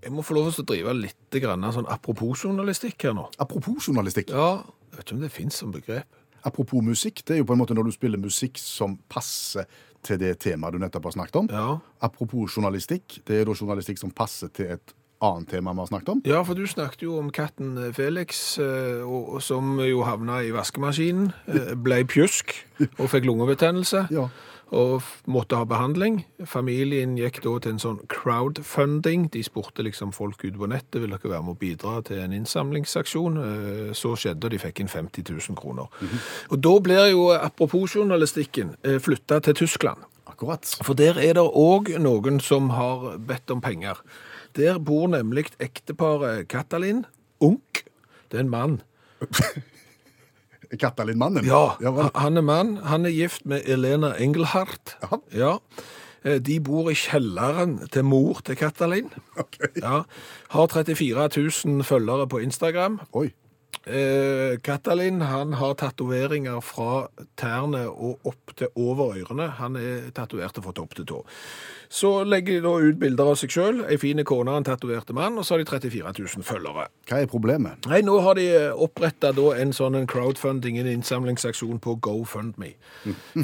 Jeg 0.05 0.13
må 0.13 0.25
få 0.25 0.39
lov 0.39 0.49
til 0.55 0.65
å 0.65 0.69
drive 0.69 0.95
litt 0.97 1.37
grann, 1.43 1.67
sånn 1.73 1.89
apropos 1.93 2.47
journalistikk 2.47 3.05
her 3.05 3.13
nå. 3.19 3.27
Apropos 3.41 3.91
journalistikk. 3.91 4.33
Ja, 4.33 4.65
jeg 4.89 4.99
vet 4.99 5.05
ikke 5.05 5.19
om 5.19 5.23
det 5.27 5.31
finnes 5.35 5.61
som 5.61 5.73
begrep. 5.75 6.24
Apropos 6.45 6.85
musikk, 6.85 7.23
det 7.25 7.37
er 7.37 7.43
jo 7.43 7.49
på 7.49 7.57
en 7.57 7.63
måte 7.63 7.77
når 7.77 7.89
du 7.89 7.95
spiller 7.95 8.21
musikk 8.21 8.61
som 8.61 8.99
passer 9.09 9.69
til 10.05 10.21
det 10.21 10.35
temaet 10.45 10.77
du 10.77 10.83
nettopp 10.83 11.09
har 11.09 11.17
snakket 11.17 11.39
om. 11.41 11.49
Ja. 11.53 11.79
Apropos 12.05 12.53
journalistikk, 12.59 13.23
det 13.25 13.41
er 13.41 13.49
da 13.49 13.57
journalistikk 13.57 14.03
som 14.03 14.13
passer 14.13 14.53
til 14.53 14.75
et 14.77 14.95
annet 15.25 15.49
tema 15.49 15.73
vi 15.73 15.81
har 15.81 15.87
snakket 15.89 16.09
om. 16.09 16.23
ja, 16.29 16.43
for 16.45 16.55
du 16.55 16.67
snakket 16.69 17.03
jo 17.07 17.19
om 17.19 17.31
katten 17.33 17.79
Felix, 17.97 18.59
eh, 18.59 19.01
og, 19.01 19.37
og 19.37 19.43
som 19.43 19.79
jo 19.81 20.03
havna 20.05 20.43
i 20.45 20.53
vaskemaskinen, 20.53 21.31
blei 21.47 21.77
ble 21.77 22.01
pjusk 22.11 22.53
og 22.99 23.09
fikk 23.13 23.29
lungebetennelse. 23.31 24.07
Ja. 24.13 24.29
Og 24.73 25.03
måtte 25.27 25.57
ha 25.57 25.65
behandling. 25.69 26.25
Familien 26.47 27.17
gikk 27.19 27.43
da 27.45 27.59
til 27.61 27.75
en 27.75 27.79
sånn 27.83 28.01
crowdfunding. 28.09 29.29
De 29.31 29.43
spurte 29.45 29.85
liksom 29.85 30.13
folk 30.17 30.45
ute 30.45 30.57
på 30.59 30.69
nettet 30.71 31.01
vil 31.03 31.11
dere 31.13 31.31
være 31.35 31.43
med 31.45 31.55
å 31.55 31.61
bidra 31.61 31.99
til 32.07 32.19
en 32.25 32.33
innsamlingsaksjon. 32.33 33.37
Eh, 33.45 33.93
Så 33.95 34.15
skjedde, 34.17 34.45
og 34.45 34.51
de 34.51 34.59
fikk 34.59 34.81
inn 34.81 34.89
50 34.89 35.23
000 35.31 35.57
kroner. 35.57 35.87
Og 36.51 36.59
da 36.65 36.75
blir 36.81 37.11
jo, 37.13 37.29
apropos 37.37 37.95
journalistikken, 37.95 38.75
flytta 38.83 39.41
til 39.45 39.55
Tyskland. 39.55 40.03
Akkurat. 40.27 40.65
For 40.83 40.95
der 40.95 41.19
er 41.21 41.35
det 41.35 41.45
òg 41.45 41.93
noen 42.01 42.41
som 42.41 42.71
har 42.71 43.19
bedt 43.19 43.51
om 43.51 43.61
penger. 43.61 44.01
Der 44.57 44.79
bor 44.79 45.07
nemlig 45.09 45.51
ekteparet 45.61 46.49
Katalin 46.49 47.05
Unk. 47.41 47.85
Det 48.31 48.39
er 48.41 48.45
en 48.47 48.51
mann. 48.51 48.81
Katalin-mannen? 50.81 51.45
Ja, 51.47 51.77
ja 51.81 51.93
han- 51.93 52.37
er 52.37 52.43
mann. 52.43 52.77
Han 52.77 53.07
er 53.07 53.11
gift 53.11 53.47
med 53.47 53.63
Elena 53.67 54.15
Engelhardt. 54.19 54.97
Ja. 55.03 55.19
Ja. 55.35 55.53
Eh, 56.25 56.39
De 56.41 56.61
bor 56.61 56.91
i 56.91 56.95
kjelleren 56.95 57.89
til 57.93 58.05
mor 58.05 58.41
til 58.45 58.57
Katalin. 58.57 59.11
Ok. 59.37 59.59
Ja. 59.83 60.03
Har 60.51 60.67
34 60.67 61.29
000 61.65 61.85
følgere 61.85 62.27
på 62.29 62.39
Instagram. 62.39 63.01
Oi. 63.13 63.31
Eh, 63.85 64.59
Katalin 64.65 65.21
han 65.21 65.53
har 65.61 65.75
tatoveringer 65.77 66.61
fra 66.65 67.07
tærne 67.37 67.85
og 67.91 68.25
opp 68.25 68.55
til 68.57 68.71
over 68.81 69.19
ørene. 69.19 69.51
Han 69.59 69.77
er 69.77 70.11
tatovert 70.17 70.59
og 70.61 70.69
fått 70.69 70.81
opp 70.81 70.95
til 70.97 71.07
tå. 71.09 71.21
Så 71.93 72.11
legger 72.27 72.57
de 72.59 72.65
da 72.65 72.73
ut 72.81 72.99
bilder 72.99 73.31
av 73.33 73.39
seg 73.39 73.53
sjøl, 73.55 73.83
ei 73.87 73.99
fin 74.01 74.23
kone 74.27 74.51
og 74.51 74.63
en 74.63 74.67
tatoverte 74.67 75.15
mann, 75.15 75.37
og 75.39 75.45
så 75.47 75.55
har 75.55 75.63
de 75.63 75.69
34 75.69 76.15
000 76.17 76.47
følgere. 76.47 76.87
Hva 77.11 77.21
er 77.21 77.31
problemet? 77.31 77.87
Nei, 77.91 78.01
nå 78.07 78.17
har 78.25 78.39
de 78.41 78.47
oppretta 78.73 79.35
en 79.35 79.75
sånn 79.77 80.01
crowdfunding, 80.11 80.79
en 80.81 80.91
innsamlingsaksjon 80.91 81.83
på 81.85 81.99
GoFundMe. 82.03 82.75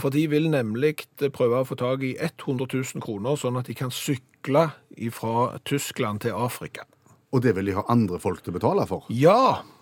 For 0.00 0.10
de 0.10 0.24
vil 0.32 0.50
nemlig 0.50 0.96
prøve 1.36 1.60
å 1.60 1.68
få 1.68 1.78
tak 1.78 2.02
i 2.06 2.16
100 2.16 2.66
000 2.72 3.04
kroner, 3.04 3.36
sånn 3.38 3.60
at 3.60 3.68
de 3.70 3.76
kan 3.78 3.92
sykle 3.94 4.70
fra 5.14 5.60
Tyskland 5.68 6.24
til 6.24 6.34
Afrika. 6.34 6.88
Og 7.30 7.44
det 7.44 7.54
vil 7.54 7.70
de 7.70 7.76
ha 7.76 7.84
andre 7.92 8.18
folk 8.18 8.42
til 8.42 8.50
å 8.54 8.58
betale 8.58 8.86
for? 8.90 9.06
Ja, 9.14 9.60
eh, 9.60 9.79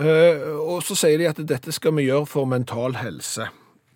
og 0.00 0.80
så 0.86 0.96
sier 0.96 1.20
de 1.20 1.28
at 1.28 1.40
dette 1.44 1.72
skal 1.76 1.92
vi 1.98 2.06
gjøre 2.08 2.28
for 2.28 2.48
mental 2.48 2.96
helse. 3.00 3.50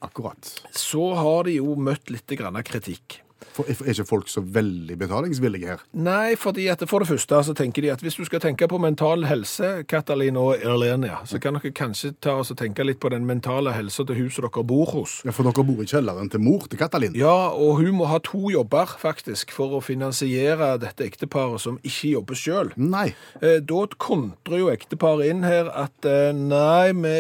Akkurat. 0.05 0.51
Så 0.77 1.15
har 1.17 1.47
de 1.49 1.57
jo 1.57 1.75
møtt 1.81 2.13
litt 2.13 2.29
kritikk. 2.29 3.21
For 3.55 3.69
er 3.69 3.91
ikke 3.93 4.07
folk 4.09 4.31
så 4.31 4.41
veldig 4.43 4.97
betalingsvillige 4.99 5.69
her? 5.69 5.83
Nei, 5.93 6.35
fordi 6.41 6.67
at 6.73 6.83
for 6.89 7.03
det 7.05 7.09
første 7.11 7.41
så 7.47 7.55
tenker 7.57 7.85
de 7.85 7.93
at 7.93 8.03
hvis 8.03 8.17
du 8.19 8.25
skal 8.27 8.43
tenke 8.43 8.67
på 8.71 8.81
mental 8.83 9.27
helse, 9.29 9.85
Katalin 9.91 10.39
og 10.41 10.63
Erlenia, 10.65 11.21
så 11.29 11.39
kan 11.43 11.59
dere 11.59 11.75
kanskje 11.75 12.15
ta 12.25 12.39
og 12.41 12.51
tenke 12.59 12.87
litt 12.87 13.01
på 13.03 13.13
den 13.15 13.27
mentale 13.29 13.75
helsa 13.77 14.07
til 14.09 14.19
huset 14.25 14.47
dere 14.47 14.65
bor 14.67 14.91
hos. 14.95 15.21
Ja, 15.27 15.35
For 15.35 15.47
dere 15.47 15.67
bor 15.67 15.83
i 15.85 15.89
kjelleren 15.91 16.31
til 16.33 16.43
mor 16.43 16.67
til 16.71 16.81
Katalin? 16.81 17.15
Ja, 17.19 17.53
og 17.53 17.83
hun 17.83 17.95
må 18.01 18.09
ha 18.11 18.19
to 18.25 18.51
jobber, 18.55 18.97
faktisk, 18.99 19.55
for 19.55 19.79
å 19.79 19.83
finansiere 19.85 20.75
dette 20.83 21.07
ekteparet 21.07 21.63
som 21.63 21.79
ikke 21.83 22.15
jobber 22.17 22.39
sjøl. 22.39 22.75
Nei. 22.81 23.13
Da 23.41 23.87
kontrer 24.01 24.63
jo 24.65 24.71
ekteparet 24.73 25.31
inn 25.31 25.45
her 25.47 25.71
at 25.71 26.09
eh, 26.09 26.33
nei, 26.35 26.93
vi 26.97 27.19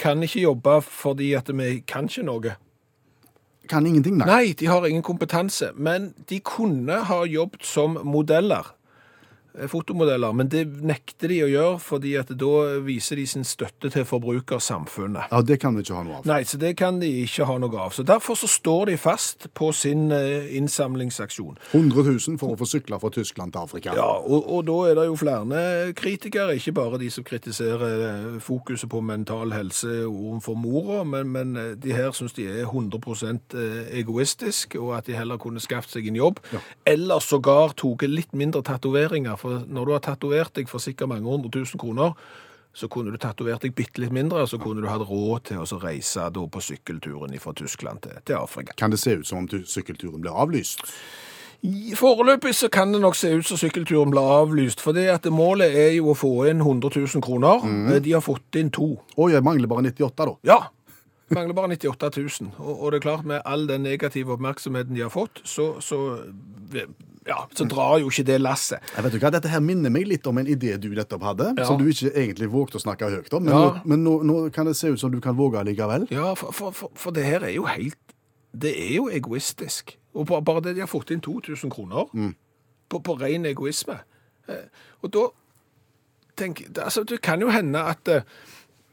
kan 0.00 0.22
ikke 0.24 0.42
jobbe 0.42 0.78
fordi 0.84 1.32
at 1.38 1.50
vi 1.54 1.80
kan 1.86 2.08
ikke 2.10 2.26
noe. 2.26 2.56
Kan 3.68 3.86
ingenting, 3.86 4.16
nei. 4.16 4.26
Nei, 4.26 4.52
de 4.52 4.66
har 4.66 4.86
ingen 4.86 5.02
kompetanse, 5.02 5.70
men 5.74 6.12
de 6.28 6.40
kunne 6.40 6.98
ha 7.08 7.24
jobbet 7.24 7.64
som 7.64 7.98
modeller. 8.04 8.74
Eh, 9.58 9.68
Fotomodeller, 9.70 10.32
men 10.36 10.48
det 10.52 10.64
nekter 10.84 11.30
de 11.32 11.40
å 11.44 11.50
gjøre, 11.50 11.78
fordi 11.82 12.14
at 12.20 12.32
da 12.38 12.52
viser 12.84 13.20
de 13.20 13.26
sin 13.28 13.46
støtte 13.46 13.90
til 13.94 14.06
forbrukersamfunnet. 14.08 15.30
Ja, 15.30 15.42
Det 15.42 15.60
kan 15.60 15.74
de 15.74 15.84
ikke 15.84 15.94
ha 15.94 16.02
noe 16.06 16.18
av. 16.20 16.26
Nei, 16.28 16.42
så 16.44 16.58
det 16.60 16.74
kan 16.76 17.00
de 17.00 17.10
ikke 17.24 17.46
ha 17.48 17.58
noe 17.58 17.80
av. 17.86 17.94
Så 17.94 18.04
Derfor 18.04 18.38
så 18.38 18.48
står 18.50 18.86
de 18.92 18.96
fast 19.00 19.48
på 19.54 19.70
sin 19.72 20.10
eh, 20.12 20.50
innsamlingsaksjon. 20.56 21.58
100 21.72 22.04
000 22.28 22.38
for 22.40 22.54
å 22.54 22.58
få 22.60 22.68
sykle 22.68 22.98
fra 23.00 23.10
Tyskland 23.14 23.54
til 23.54 23.62
Afrika. 23.64 23.94
Ja, 23.96 24.08
og, 24.20 24.48
og 24.48 24.64
da 24.68 24.78
er 24.90 24.98
det 25.00 25.06
jo 25.08 25.18
flere 25.18 25.92
kritikere, 25.96 26.56
ikke 26.58 26.74
bare 26.76 27.00
de 27.02 27.10
som 27.12 27.24
kritiserer 27.26 28.06
eh, 28.08 28.40
fokuset 28.44 28.90
på 28.90 29.02
mental 29.04 29.54
helse 29.54 30.04
overfor 30.08 30.58
mora, 30.58 31.02
men, 31.04 31.30
men 31.34 31.54
de 31.80 31.94
her 31.94 32.12
syns 32.16 32.34
de 32.36 32.46
er 32.48 32.66
100% 32.66 33.54
egoistisk, 33.94 34.76
og 34.80 34.94
at 34.98 35.06
de 35.08 35.16
heller 35.16 35.38
kunne 35.40 35.62
skaffet 35.62 35.98
seg 35.98 36.08
en 36.10 36.18
jobb. 36.18 36.40
Eller 36.86 37.22
sågar 37.24 37.74
tatt 37.78 38.04
litt 38.08 38.34
mindre 38.36 38.62
tatoveringer, 38.66 39.36
for 39.44 39.68
når 39.68 39.84
du 39.84 39.92
har 39.92 40.02
tatovert 40.04 40.56
deg 40.56 40.70
for 40.70 40.80
sikkert 40.80 41.12
mange 41.12 41.28
hundre 41.28 41.52
tusen 41.52 41.80
kroner, 41.80 42.16
så 42.74 42.88
kunne 42.90 43.12
du 43.14 43.20
tatovert 43.22 43.62
deg 43.62 43.74
bitte 43.76 44.02
litt 44.02 44.14
mindre, 44.14 44.42
og 44.42 44.50
så 44.50 44.58
kunne 44.58 44.82
du 44.82 44.88
hatt 44.90 45.04
råd 45.06 45.50
til 45.50 45.60
å 45.62 45.82
reise 45.84 46.26
på 46.32 46.62
sykkelturen 46.64 47.36
fra 47.42 47.52
Tyskland 47.54 48.02
til, 48.02 48.16
til 48.24 48.40
Afrika. 48.40 48.74
Kan 48.80 48.94
det 48.94 48.98
se 49.02 49.14
ut 49.20 49.28
som 49.28 49.44
om 49.44 49.46
sykkelturen 49.48 50.24
blir 50.24 50.34
avlyst? 50.34 50.82
I 51.64 51.94
Foreløpig 51.96 52.50
så 52.56 52.68
kan 52.68 52.90
det 52.92 53.00
nok 53.00 53.14
se 53.16 53.30
ut 53.38 53.46
som 53.46 53.60
sykkelturen 53.60 54.10
blir 54.12 54.26
avlyst, 54.40 54.82
for 54.84 54.96
det 54.96 55.06
at 55.12 55.28
målet 55.32 55.76
er 55.84 55.94
jo 55.94 56.10
å 56.12 56.16
få 56.18 56.32
inn 56.50 56.60
100 56.60 56.90
000 56.98 57.24
kroner. 57.24 57.62
Mm. 57.64 57.92
De 58.04 58.16
har 58.16 58.24
fått 58.24 58.58
inn 58.60 58.72
to. 58.74 58.90
Oi, 59.16 59.30
jeg 59.32 59.44
mangler 59.46 59.70
bare 59.70 59.86
98, 59.86 60.26
da. 60.26 60.34
Ja, 60.50 60.58
mangler 61.32 61.56
bare 61.56 61.72
98 61.72 62.10
000. 62.18 62.52
Og, 62.58 62.74
og 62.74 62.92
det 62.92 63.00
er 63.00 63.06
klart, 63.06 63.24
med 63.24 63.40
all 63.48 63.68
den 63.70 63.86
negative 63.86 64.34
oppmerksomheten 64.36 64.96
de 64.96 65.06
har 65.06 65.14
fått, 65.14 65.40
så, 65.48 65.74
så, 65.80 66.00
ja, 67.26 67.46
så 67.56 67.64
drar 67.68 67.98
jo 68.02 68.10
ikke 68.10 68.24
det 68.28 68.40
lasset. 68.40 68.80
Jeg 68.96 69.04
vet 69.04 69.12
du 69.12 69.18
hva, 69.18 69.30
Dette 69.32 69.48
her 69.48 69.60
minner 69.64 69.90
meg 69.90 70.06
litt 70.06 70.26
om 70.26 70.38
en 70.38 70.46
idé 70.46 70.74
du 70.80 70.90
nettopp 70.94 71.22
hadde, 71.22 71.54
Ja. 71.58 71.64
som 71.64 71.78
du 71.78 71.86
ikke 71.88 72.12
egentlig 72.12 72.50
vågte 72.52 72.76
å 72.76 72.82
snakke 72.84 73.08
høyt 73.10 73.32
om. 73.34 73.44
Men, 73.44 73.54
Ja. 73.54 73.60
nå, 73.70 73.82
men 73.84 74.04
nå, 74.04 74.14
nå 74.24 74.52
kan 74.52 74.66
det 74.66 74.76
se 74.76 74.88
ut 74.88 75.00
som 75.00 75.10
du 75.10 75.20
kan 75.20 75.34
våge 75.36 75.62
likevel. 75.64 76.06
Ja, 76.10 76.34
for, 76.34 76.52
for, 76.52 76.72
for, 76.72 76.90
for 76.94 77.10
det 77.12 77.24
her 77.24 77.40
er 77.42 77.54
jo 77.54 77.64
helt 77.64 77.96
Det 78.54 78.70
er 78.78 78.94
jo 78.96 79.08
egoistisk. 79.10 79.96
Og 80.14 80.26
bare, 80.28 80.60
det 80.62 80.74
de 80.76 80.80
har 80.80 80.86
fått 80.86 81.10
inn 81.10 81.20
2000 81.20 81.70
kroner 81.74 82.06
på, 82.88 83.00
på 83.02 83.16
ren 83.20 83.44
egoisme. 83.46 83.96
Eh, 84.48 84.68
Og 85.02 85.10
da 85.10 85.24
tenker 86.36 86.66
Altså, 86.82 87.02
det 87.04 87.20
kan 87.22 87.40
jo 87.40 87.48
hende 87.50 87.78
at 87.82 88.08
eh, 88.08 88.22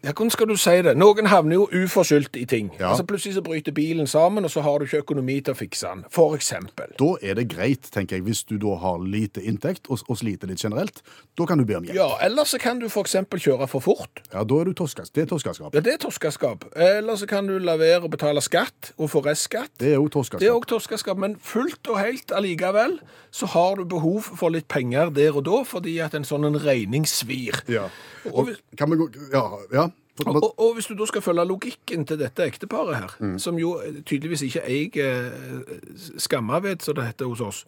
ja, 0.04 0.12
Hvordan 0.12 0.32
skal 0.34 0.48
du 0.50 0.56
si 0.58 0.74
det? 0.82 0.96
Noen 0.98 1.28
havner 1.30 1.56
jo 1.60 1.68
uforskyldt 1.84 2.36
i 2.42 2.46
ting. 2.50 2.72
Ja. 2.80 2.90
Altså 2.90 3.04
Plutselig 3.06 3.36
så 3.36 3.42
bryter 3.46 3.72
bilen 3.72 4.08
sammen, 4.08 4.46
og 4.46 4.52
så 4.52 4.62
har 4.66 4.80
du 4.80 4.86
ikke 4.88 5.04
økonomi 5.04 5.40
til 5.46 5.54
å 5.54 5.58
fikse 5.58 5.88
den. 5.92 6.06
Eksempel. 6.42 6.94
Da 6.98 7.10
er 7.22 7.36
det 7.38 7.48
greit, 7.52 7.90
tenker 7.94 8.18
jeg, 8.18 8.24
hvis 8.26 8.44
du 8.50 8.56
da 8.62 8.76
har 8.82 8.98
lite 9.04 9.44
inntekt 9.46 9.90
og, 9.90 10.00
og 10.08 10.18
sliter 10.18 10.50
litt 10.50 10.64
generelt. 10.64 11.02
Da 11.38 11.46
kan 11.46 11.62
du 11.62 11.66
be 11.66 11.78
om 11.78 11.86
hjelp. 11.86 11.96
Ja, 11.98 12.10
Eller 12.26 12.50
så 12.50 12.58
kan 12.62 12.80
du 12.82 12.88
f.eks. 12.90 13.16
kjøre 13.38 13.68
for 13.70 13.84
fort. 13.84 14.24
Ja, 14.34 14.44
da 14.44 14.60
er 14.62 14.72
du 14.72 14.74
toskas. 14.74 15.12
Det 15.14 15.26
er 15.26 15.30
toskaskap. 15.30 15.76
Ja, 15.76 15.84
Det 15.86 15.94
er 15.94 16.02
toskaskap. 16.02 16.66
Eller 16.76 17.16
så 17.16 17.30
kan 17.30 17.48
du 17.48 17.58
la 17.60 17.78
være 17.78 18.08
å 18.08 18.12
betale 18.12 18.42
skatt 18.42 18.94
og 18.98 19.12
få 19.14 19.22
restskatt. 19.26 19.72
Det 19.78 19.94
er 19.94 20.00
jo 20.00 20.08
Det 20.08 20.12
er 20.12 20.18
toskaskap. 20.18 20.50
òg 20.56 20.68
toskaskap. 20.72 21.18
men 21.18 21.38
fullt 21.38 21.88
og 21.94 22.00
helt 22.00 22.32
allikevel 22.32 23.00
så 23.32 23.46
har 23.54 23.76
du 23.76 23.86
behov 23.86 24.22
for 24.38 24.50
litt 24.50 24.68
penger 24.68 25.10
der 25.10 25.36
og 25.36 25.46
da, 25.46 25.64
fordi 25.64 26.00
at 26.04 26.16
en 26.16 26.24
sånn 26.28 26.46
en 26.46 26.58
regning 26.60 27.06
svir. 27.06 27.62
Ja. 27.68 27.90
Og, 28.26 28.50
og, 28.50 28.50
Kan 28.78 28.90
vi 28.92 28.98
gå 28.98 29.10
Ja. 29.32 29.46
ja. 29.72 29.91
Og, 30.26 30.36
og, 30.36 30.60
og 30.60 30.74
hvis 30.76 30.86
du 30.86 30.94
da 31.00 31.06
skal 31.06 31.22
følge 31.22 31.46
logikken 31.48 32.06
til 32.06 32.18
dette 32.20 32.44
ekteparet 32.44 32.96
her, 33.00 33.14
Mm. 33.20 33.40
som 33.40 33.58
jo 33.60 33.80
tydeligvis 34.06 34.42
ikke 34.42 34.62
eier 34.68 35.32
eh, 35.32 35.80
skamaved, 36.18 36.82
som 36.82 36.96
det 36.96 37.06
heter 37.06 37.26
hos 37.26 37.42
oss, 37.42 37.66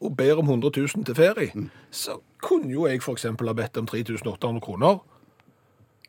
og 0.00 0.16
ber 0.16 0.38
om 0.38 0.46
100 0.48 0.70
000 0.96 1.04
til 1.04 1.14
ferie, 1.14 1.50
Mm. 1.54 1.70
så 1.90 2.20
kunne 2.42 2.70
jo 2.70 2.86
jeg 2.86 3.02
eksempel 3.12 3.46
ha 3.48 3.52
bedt 3.52 3.76
om 3.76 3.86
3800 3.86 4.60
kroner. 4.60 4.98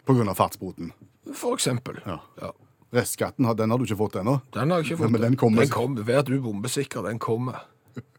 På 0.06 0.14
grunn 0.14 0.30
av 0.30 0.36
fartsboten. 0.36 0.92
For 1.34 1.54
eksempel. 1.56 2.00
Ja. 2.06 2.18
Ja. 2.42 2.52
Restskatten 2.94 3.46
den 3.58 3.70
har 3.72 3.78
du 3.78 3.84
ikke 3.86 3.98
fått 3.98 4.16
ennå. 4.22 4.42
Den 4.54 4.70
har 4.70 4.78
jeg 4.82 4.86
ikke 4.92 4.98
fått. 5.04 5.12
Men 5.12 5.22
den 5.22 5.36
kommer. 5.36 5.62
Den 5.62 5.70
kommer. 5.70 6.04
Vær 6.04 6.22
du 6.22 6.40
bombesikker, 6.42 7.02
den 7.08 7.20
kommer. 7.20 7.64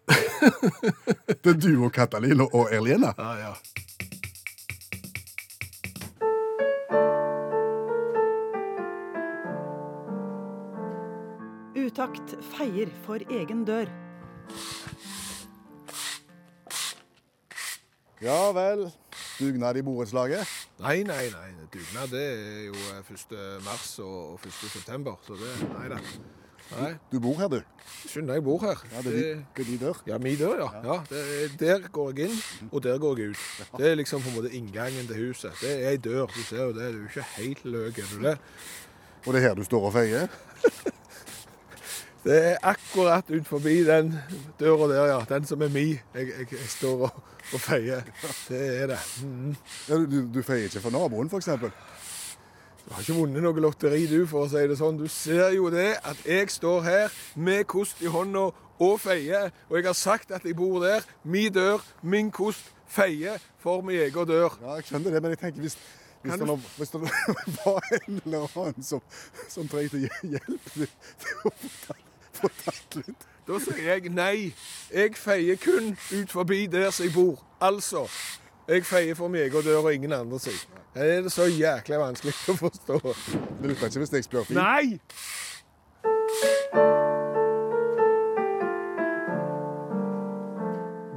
Det 1.42 1.46
er 1.46 1.58
du 1.61 1.84
og 1.84 1.92
Katalina 1.92 2.42
og- 2.44 2.54
og 2.54 2.68
Ja, 3.18 3.32
ja. 3.38 3.52
Utakt 11.94 12.32
feier 12.50 12.88
for 13.04 13.22
egen 13.30 13.60
dør. 13.62 13.86
Ja 18.18 18.48
vel. 18.50 18.88
Dugnad 19.38 19.78
i 19.78 19.84
borettslaget. 19.86 20.42
Nei, 20.82 21.04
nei, 21.06 21.28
nei. 21.30 21.52
Dugnad 21.70 22.10
det 22.10 22.24
er 22.32 22.64
jo 22.66 22.74
eh, 22.96 23.12
1. 23.14 23.36
mars 23.62 23.92
og 24.02 24.16
og 24.32 24.42
1. 24.42 24.56
september, 24.72 25.20
så 25.22 25.38
det 25.38 25.52
Nei 25.68 25.92
da. 25.92 26.00
Nei, 26.72 26.90
Du 27.12 27.20
bor 27.22 27.38
her, 27.38 27.52
du. 27.52 27.60
Synd 28.10 28.34
jeg 28.34 28.42
bor 28.42 28.58
her. 28.66 28.82
Ja, 28.90 29.04
det 29.06 29.14
er 29.14 29.20
din, 29.20 29.46
det 29.54 29.62
er 29.62 29.70
din 29.70 29.80
dør. 29.84 30.02
Ja, 30.10 30.18
min 30.18 30.36
dør, 30.42 30.64
ja. 30.64 30.68
ja 30.88 30.98
det 31.12 31.22
er, 31.22 31.56
der 31.60 31.88
går 31.94 32.10
jeg 32.10 32.32
inn, 32.32 32.42
og 32.72 32.82
der 32.82 32.98
går 32.98 33.22
jeg 33.22 33.36
ut. 33.36 33.46
Det 33.78 33.92
er 33.92 33.94
liksom 34.02 34.26
på 34.26 34.32
en 34.32 34.40
måte 34.40 34.50
inngangen 34.50 35.06
til 35.06 35.28
huset. 35.28 35.54
Det 35.62 35.70
er 35.76 35.92
ei 35.92 36.02
dør, 36.02 36.26
du 36.26 36.42
ser 36.42 36.64
jo 36.64 36.74
det. 36.74 36.90
Du 36.90 36.98
er 36.98 37.00
jo 37.04 37.14
ikke 37.14 37.30
helt 37.36 37.64
løk, 37.64 38.02
er 38.02 38.12
du 38.16 38.26
det? 38.26 38.36
Og 39.26 39.32
det 39.32 39.44
er 39.44 39.48
her 39.48 39.54
du 39.54 39.64
står 39.70 39.90
og 39.92 39.96
feier? 40.00 40.26
Det 42.25 42.37
er 42.40 42.54
akkurat 42.64 43.28
ut 43.28 43.47
forbi 43.47 43.83
den 43.85 44.14
døra 44.61 44.88
der, 44.88 45.07
ja. 45.12 45.19
Den 45.28 45.45
som 45.45 45.62
er 45.62 45.69
mi. 45.69 45.90
Jeg, 46.14 46.28
jeg, 46.38 46.47
jeg 46.52 46.69
står 46.73 47.02
og, 47.09 47.19
og 47.52 47.61
feier. 47.61 48.00
Det 48.49 48.61
er 48.83 48.87
det. 48.95 49.00
Mm. 49.23 49.57
Ja, 49.88 49.99
du, 49.99 50.16
du 50.33 50.40
feier 50.43 50.71
ikke 50.71 50.81
for 50.87 50.95
naboen, 50.95 51.28
eksempel? 51.37 51.75
Du 52.85 52.95
har 52.95 53.04
ikke 53.04 53.16
vunnet 53.16 53.45
noe 53.45 53.61
lotteri, 53.64 54.07
du, 54.09 54.23
for 54.28 54.45
å 54.47 54.49
si 54.49 54.62
det 54.69 54.78
sånn. 54.81 54.97
Du 55.00 55.04
ser 55.12 55.52
jo 55.57 55.69
det 55.73 55.99
at 56.00 56.25
jeg 56.28 56.49
står 56.52 56.81
her 56.85 57.19
med 57.37 57.66
kost 57.69 58.00
i 58.00 58.09
hånda 58.12 58.47
og 58.85 58.97
feier, 59.00 59.52
og 59.69 59.76
jeg 59.78 59.87
har 59.90 59.99
sagt 59.99 60.33
at 60.33 60.49
jeg 60.49 60.57
bor 60.57 60.81
der. 60.85 61.04
Mi 61.28 61.50
dør, 61.52 61.85
min 62.00 62.33
kost, 62.33 62.73
feier 62.88 63.37
for 63.61 63.85
min 63.85 64.00
egen 64.00 64.33
dør. 64.33 64.57
Ja, 64.62 64.78
jeg 64.78 64.88
skjønner 64.88 65.16
det, 65.16 65.23
men 65.25 65.37
jeg 65.37 65.43
tenker 65.45 65.64
hvis, 65.64 65.76
hvis, 66.25 66.40
det, 66.40 66.59
hvis 66.81 66.97
det 66.97 67.04
var 67.61 67.93
en 68.00 68.19
eller 68.25 68.49
annen 68.49 68.88
som, 68.93 69.04
som 69.52 69.69
trengte 69.69 70.00
hjelp 70.00 70.73
til 70.73 70.88
å 70.88 71.52
få 71.52 72.04
tatt- 72.64 72.94
få 72.94 73.02
litt 73.06 73.26
Da 73.46 73.58
sier 73.60 73.82
jeg 73.94 74.08
nei. 74.12 74.54
Jeg 74.94 75.16
feier 75.20 75.56
kun 75.60 75.90
ut 76.12 76.30
forbi 76.32 76.66
der 76.66 76.90
som 76.90 77.04
jeg 77.04 77.12
bor. 77.14 77.42
Altså, 77.60 78.06
jeg 78.68 78.86
feier 78.88 79.14
for 79.14 79.28
min 79.28 79.42
egen 79.42 79.62
dør 79.66 79.82
og 79.84 79.92
ingen 79.94 80.12
andre 80.12 80.38
sin. 80.40 80.56
Er 80.94 81.20
det 81.26 81.32
så 81.32 81.44
jæklig 81.50 81.98
vanskelig 82.00 82.32
å 82.48 82.56
forstå? 82.56 83.00
Det 83.60 83.68
lukter 83.68 83.86
ikke 83.90 83.98
hvis 84.06 84.12
jeg 84.16 84.24
spør 84.24 84.44
fint. 84.48 84.56
Nei! 84.56 84.98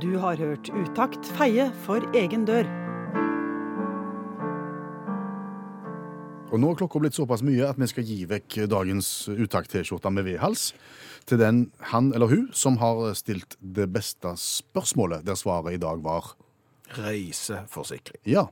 Du 0.02 0.18
har 0.22 0.36
hørt 0.38 0.70
Utakt 0.70 1.26
feie 1.38 1.72
for 1.86 2.04
egen 2.16 2.46
dør. 2.46 2.68
Og 6.48 6.62
nå 6.64 6.70
er 6.72 6.78
klokka 6.80 7.00
blitt 7.04 7.16
såpass 7.18 7.42
mye 7.44 7.66
at 7.68 7.80
vi 7.80 7.88
skal 7.92 8.06
gi 8.08 8.22
vekk 8.30 8.56
dagens 8.72 9.08
uttak-T-skjorte 9.34 10.12
med 10.16 10.24
V-hals 10.30 10.70
til 11.28 11.42
den 11.42 11.66
han 11.92 12.14
eller 12.16 12.32
hun 12.32 12.46
som 12.56 12.78
har 12.80 13.12
stilt 13.20 13.58
det 13.60 13.90
beste 13.92 14.32
spørsmålet, 14.40 15.26
der 15.28 15.36
svaret 15.36 15.76
i 15.76 15.82
dag 15.82 16.04
var 16.04 16.36
Reiseforsikring. 16.96 18.22
ja. 18.26 18.48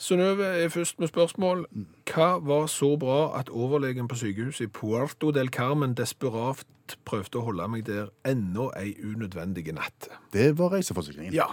Synnøve 0.00 0.46
er 0.64 0.70
først 0.72 0.96
med 0.96 1.10
spørsmål. 1.10 1.66
Hva 2.08 2.38
var 2.40 2.70
så 2.72 2.94
bra 2.96 3.34
at 3.36 3.50
overlegen 3.52 4.06
på 4.08 4.16
sykehuset 4.16 4.64
i 4.64 4.70
Puerto 4.72 5.28
del 5.30 5.50
Carmen 5.52 5.92
desperat 5.92 6.64
prøvde 7.04 7.36
å 7.36 7.42
holde 7.44 7.66
meg 7.68 7.84
der 7.84 8.08
enda 8.24 8.70
ei 8.80 8.94
unødvendig 9.04 9.66
natt? 9.76 10.08
Det 10.32 10.54
var 10.56 10.72
reiseforsikringen. 10.72 11.36
Ja. 11.36 11.50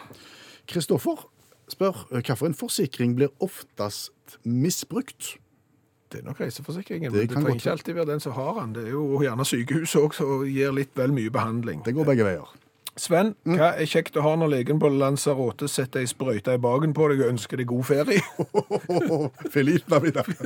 Kristoffer 0.63 1.27
spør 1.67 2.05
hvilken 2.07 2.55
forsikring 2.55 3.17
blir 3.19 3.35
oftest 3.43 4.39
misbrukt? 4.47 5.35
Det 6.11 6.21
er 6.21 6.27
nok 6.27 6.39
reiseforsikringen. 6.39 7.11
Det 7.11 7.19
men 7.19 7.27
det 7.27 7.35
trenger 7.35 7.49
godt 7.49 7.61
ikke 7.61 7.71
alltid 7.71 7.97
være 7.97 8.11
den 8.11 8.23
som 8.23 8.37
har 8.37 8.53
den. 8.61 8.75
Det 8.77 8.85
er 8.85 8.93
jo 8.95 9.19
gjerne 9.21 9.45
sykehuset 9.45 9.99
òg 10.01 10.15
som 10.15 10.45
gir 10.47 10.71
litt 10.75 10.93
vel 10.95 11.11
mye 11.15 11.33
behandling. 11.33 11.83
Det 11.85 11.93
går 11.97 12.07
begge 12.07 12.27
veier. 12.27 12.53
Sven, 12.97 13.35
hva 13.45 13.75
er 13.77 13.85
kjekt 13.85 14.15
å 14.17 14.23
ha 14.25 14.31
når 14.39 14.49
legen 14.55 14.79
på 14.81 14.89
Lanzarote 14.89 15.67
setter 15.69 16.01
ei 16.01 16.09
sprøyte 16.09 16.55
i 16.57 16.61
baken 16.61 16.95
på 16.97 17.11
deg 17.11 17.19
og 17.21 17.33
ønsker 17.35 17.61
deg 17.61 17.69
god 17.69 17.85
ferie? 17.85 18.23
Feliz 19.55 19.85
Navidad. 19.91 20.25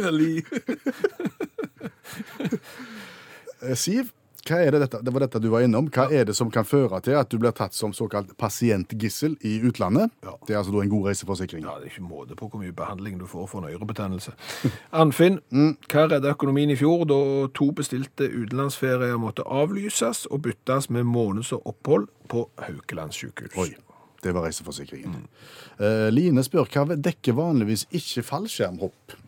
Eh, 3.62 3.76
Siv, 3.78 4.08
hva 4.48 4.58
er 4.58 4.74
det, 4.74 4.80
dette, 4.82 5.00
det 5.06 5.12
var 5.14 5.24
dette 5.26 5.40
du 5.44 5.50
var 5.54 5.62
innom. 5.66 5.90
Hva 5.94 6.08
er 6.12 6.26
det 6.26 6.34
som 6.38 6.50
kan 6.54 6.66
føre 6.66 6.98
til 7.06 7.18
at 7.20 7.30
du 7.30 7.38
blir 7.42 7.54
tatt 7.58 7.76
som 7.78 7.94
såkalt 7.94 8.34
pasientgissel 8.42 9.36
i 9.46 9.60
utlandet? 9.68 10.10
Ja. 10.26 10.34
Det 10.48 10.56
er 10.56 10.62
altså 10.62 10.74
da 10.74 10.82
en 10.82 10.90
god 10.94 11.10
reiseforsikring. 11.12 11.66
Ja, 11.68 11.76
Det 11.80 11.90
er 11.90 11.94
ikke 11.94 12.08
måte 12.08 12.38
på 12.40 12.50
hvor 12.50 12.62
mye 12.64 12.74
behandling 12.74 13.20
du 13.22 13.28
får 13.30 13.48
for 13.52 13.62
en 13.62 13.70
ørebetennelse. 13.70 14.34
Anfinn, 15.04 15.40
hva 15.92 16.08
redda 16.08 16.34
økonomien 16.34 16.74
i 16.74 16.80
fjor 16.80 17.06
da 17.10 17.22
to 17.58 17.70
bestilte 17.78 18.30
utenlandsferier 18.32 19.22
måtte 19.22 19.46
avlyses 19.46 20.26
og 20.32 20.44
byttes 20.48 20.90
med 20.90 21.06
måneds 21.10 21.54
opphold 21.54 22.10
på 22.32 22.48
Haukeland 22.66 23.14
sykehus? 23.14 23.58
Oi, 23.62 23.70
det 24.24 24.34
var 24.34 24.48
reiseforsikringen. 24.50 25.28
Eh, 25.78 26.08
Line 26.14 26.44
spør 26.46 26.70
hva 26.72 26.98
dekker 26.98 27.38
vanligvis 27.38 27.86
ikke 27.94 28.26
fallskjermhopp? 28.26 29.21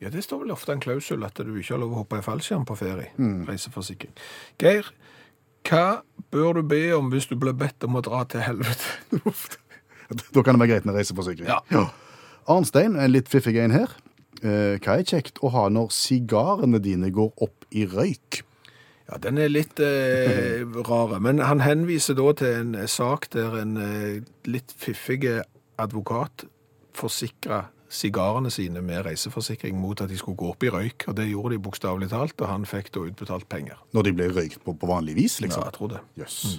Ja, 0.00 0.10
Det 0.14 0.22
står 0.22 0.44
vel 0.44 0.54
ofte 0.54 0.72
en 0.72 0.80
klausul 0.82 1.24
at 1.26 1.38
du 1.42 1.54
ikke 1.58 1.74
har 1.74 1.80
lov 1.82 1.94
å 1.96 2.02
hoppe 2.04 2.20
i 2.20 2.24
fallskjerm 2.24 2.66
på 2.68 2.76
ferie. 2.78 3.10
Reiseforsikring. 3.48 4.12
Geir, 4.62 4.92
hva 5.66 6.02
bør 6.32 6.60
du 6.60 6.68
be 6.70 6.82
om 6.96 7.10
hvis 7.12 7.26
du 7.26 7.34
blir 7.40 7.56
bedt 7.58 7.82
om 7.84 7.98
å 7.98 8.04
dra 8.04 8.24
til 8.30 8.44
helvete? 8.46 8.92
Da 10.08 10.40
kan 10.40 10.56
det 10.56 10.62
være 10.62 10.70
greit 10.70 10.86
med 10.88 10.96
reiseforsikring. 10.96 11.50
Ja. 11.68 11.82
Arnstein, 12.48 12.94
en 12.96 13.12
litt 13.12 13.28
fiffig 13.28 13.58
en 13.60 13.74
her. 13.74 13.90
Eh, 14.40 14.78
hva 14.80 14.94
er 14.96 15.04
kjekt 15.04 15.42
å 15.44 15.50
ha 15.52 15.66
når 15.68 15.90
sigarene 15.92 16.80
dine 16.80 17.10
går 17.12 17.34
opp 17.44 17.66
i 17.76 17.84
røyk? 17.90 18.40
Ja, 19.08 19.18
Den 19.20 19.36
er 19.40 19.50
litt 19.52 19.80
eh, 19.84 20.64
rare, 20.88 21.18
men 21.20 21.42
han 21.44 21.60
henviser 21.64 22.16
da 22.16 22.32
til 22.38 22.54
en 22.62 22.72
sak 22.88 23.28
der 23.34 23.58
en 23.60 23.76
eh, 23.82 24.22
litt 24.48 24.72
fiffig 24.80 25.26
advokat 25.76 26.46
forsikra 26.96 27.66
sigarene 27.88 28.50
sine 28.52 28.82
med 28.84 29.06
reiseforsikring 29.06 29.78
mot 29.80 30.00
at 30.00 30.10
de 30.10 30.18
skulle 30.20 30.38
gå 30.38 30.52
opp 30.52 30.64
i 30.64 30.72
røyk. 30.72 31.08
Og 31.08 31.16
det 31.16 31.30
gjorde 31.30 31.56
de 31.56 31.62
bokstavelig 31.64 32.10
talt, 32.12 32.40
og 32.40 32.50
han 32.50 32.66
fikk 32.68 32.92
da 32.94 33.06
utbetalt 33.08 33.48
penger. 33.48 33.80
Når 33.96 34.08
de 34.08 34.16
ble 34.18 34.32
røykt 34.36 34.64
på, 34.64 34.76
på 34.76 34.90
vanlig 34.90 35.16
vis, 35.18 35.40
liksom? 35.44 35.64
Ja, 35.64 35.72
jeg 35.72 35.78
tror 35.78 35.94
det. 35.96 36.02
Jøss. 36.20 36.58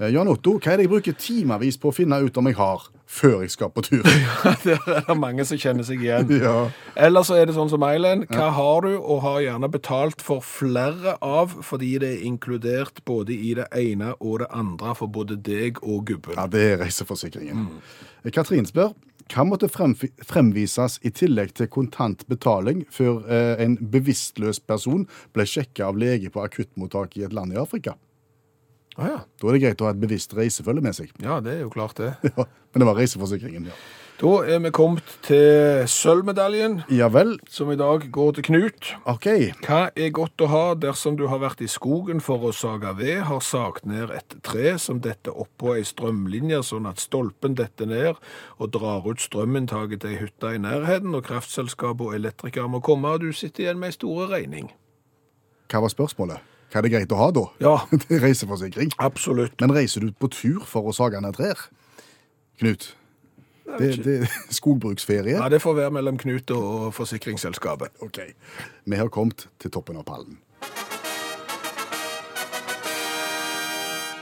Eh, 0.00 0.08
Jan 0.14 0.30
Otto, 0.32 0.56
hva 0.56 0.72
er 0.72 0.80
det 0.80 0.86
jeg 0.86 0.94
bruker 0.94 1.16
timevis 1.20 1.76
på 1.80 1.90
å 1.90 1.94
finne 1.94 2.16
ut 2.24 2.38
om 2.40 2.48
jeg 2.48 2.56
har, 2.56 2.86
før 3.10 3.42
jeg 3.44 3.52
skal 3.52 3.72
på 3.74 3.82
tur? 3.84 4.06
Der 4.64 4.78
er 4.94 5.02
det 5.08 5.16
mange 5.18 5.44
som 5.44 5.60
kjenner 5.60 5.84
seg 5.84 6.00
igjen. 6.06 6.30
ja. 6.46 6.70
Eller 6.96 7.26
så 7.26 7.36
er 7.36 7.50
det 7.50 7.56
sånn 7.58 7.68
som 7.72 7.84
Eilen. 7.84 8.24
Hva 8.30 8.48
har 8.56 8.86
du, 8.86 8.94
og 8.96 9.20
har 9.26 9.42
gjerne 9.44 9.68
betalt 9.72 10.24
for 10.24 10.44
flere 10.46 11.18
av, 11.20 11.52
fordi 11.66 11.92
det 12.00 12.14
er 12.14 12.24
inkludert 12.30 13.02
både 13.08 13.36
i 13.36 13.52
det 13.58 13.68
ene 13.76 14.14
og 14.18 14.40
det 14.44 14.48
andre 14.56 14.96
for 14.96 15.12
både 15.12 15.36
deg 15.36 15.82
og 15.82 16.06
gubben. 16.08 16.38
ja, 16.38 16.48
det 16.48 16.64
er 16.70 16.80
reiseforsikringen. 16.86 17.68
Mm. 17.68 18.32
Katrin 18.32 18.68
spør, 18.68 18.94
hva 19.30 19.44
måtte 19.46 19.68
fremvises 19.70 20.98
i 21.06 21.12
tillegg 21.14 21.54
til 21.58 21.70
kontant 21.70 22.24
betaling 22.30 22.82
før 22.90 23.22
eh, 23.30 23.62
en 23.62 23.76
bevisstløs 23.92 24.58
person 24.66 25.06
ble 25.36 25.46
sjekket 25.46 25.84
av 25.86 25.98
lege 26.00 26.32
på 26.34 26.42
akuttmottak 26.42 27.16
i 27.18 27.26
et 27.26 27.36
land 27.36 27.54
i 27.54 27.60
Afrika? 27.60 27.94
Ah, 28.96 29.06
ja. 29.06 29.18
Da 29.38 29.48
er 29.48 29.56
det 29.56 29.62
greit 29.62 29.82
å 29.82 29.86
ha 29.86 29.94
et 29.94 30.02
bevisst 30.02 30.34
reisefølge 30.36 30.82
med 30.84 30.96
seg. 30.98 31.12
ja, 31.22 31.38
det 31.40 31.56
er 31.56 31.64
jo 31.64 31.72
klart 31.72 32.00
det. 32.00 32.14
Ja, 32.34 32.46
men 32.72 32.82
det 32.82 32.86
var 32.90 32.98
reiseforsikringen, 32.98 33.70
ja. 33.70 33.78
Da 34.20 34.30
er 34.44 34.58
vi 34.60 34.68
kommet 34.76 35.06
til 35.24 35.86
sølvmedaljen, 35.88 36.82
Ja 36.92 37.06
vel, 37.08 37.38
som 37.48 37.70
i 37.72 37.76
dag 37.80 38.02
går 38.12 38.34
til 38.36 38.44
Knut. 38.50 38.90
ok. 39.08 39.26
Hva 39.64 39.78
er 39.96 40.10
godt 40.12 40.42
å 40.44 40.48
ha 40.52 40.74
dersom 40.76 41.16
du 41.16 41.22
har 41.32 41.40
vært 41.40 41.62
i 41.64 41.68
skogen 41.72 42.20
for 42.20 42.36
å 42.44 42.52
sage 42.52 42.92
ved, 42.98 43.22
har 43.30 43.40
sagt 43.40 43.86
ned 43.88 44.10
et 44.12 44.34
tre 44.44 44.74
som 44.78 45.00
detter 45.00 45.32
oppå 45.32 45.72
ei 45.78 45.86
strømlinje 45.88 46.60
sånn 46.68 46.86
at 46.90 47.00
stolpen 47.00 47.56
detter 47.56 47.86
ned 47.88 48.20
og 48.58 48.70
drar 48.76 49.08
ut 49.08 49.24
strøminntaket 49.24 50.02
til 50.04 50.10
ei 50.12 50.20
hytte 50.20 50.52
i 50.54 50.60
nærheten, 50.60 51.14
og 51.16 51.24
kraftselskapet 51.24 52.10
og 52.10 52.14
elektriker 52.20 52.68
må 52.68 52.82
komme, 52.84 53.08
og 53.16 53.24
du 53.24 53.32
sitter 53.32 53.64
igjen 53.70 53.80
med 53.80 53.88
ei 53.94 53.96
store 53.96 54.28
regning. 54.36 54.68
Hva 55.72 55.80
var 55.80 55.88
spørsmålet? 55.96 56.44
Hva 56.70 56.78
er 56.78 56.82
det 56.84 56.92
greit 56.92 57.12
å 57.16 57.24
ha 57.24 57.30
da? 57.32 57.48
Ja, 57.64 57.74
Det 57.90 58.10
er 58.20 58.26
reiseforsikring. 58.28 58.92
absolutt. 59.00 59.56
Men 59.64 59.72
reiser 59.72 60.04
du 60.04 60.12
på 60.12 60.28
tur 60.28 60.60
for 60.68 60.84
å 60.84 60.92
sage 60.92 61.16
ned 61.24 61.40
trær? 61.40 61.70
Knut? 62.60 62.92
Det, 63.78 63.90
det 64.04 64.14
er 64.24 64.36
skogbruksferie? 64.58 65.36
Ja, 65.36 65.48
Det 65.48 65.60
får 65.62 65.74
være 65.74 65.90
mellom 65.94 66.18
Knut 66.18 66.50
og 66.56 66.94
forsikringsselskapet. 66.94 68.00
Ok. 68.00 68.18
Vi 68.84 68.96
har 68.96 69.08
kommet 69.08 69.48
til 69.60 69.70
toppen 69.70 70.00
av 70.00 70.06
pallen. 70.08 70.38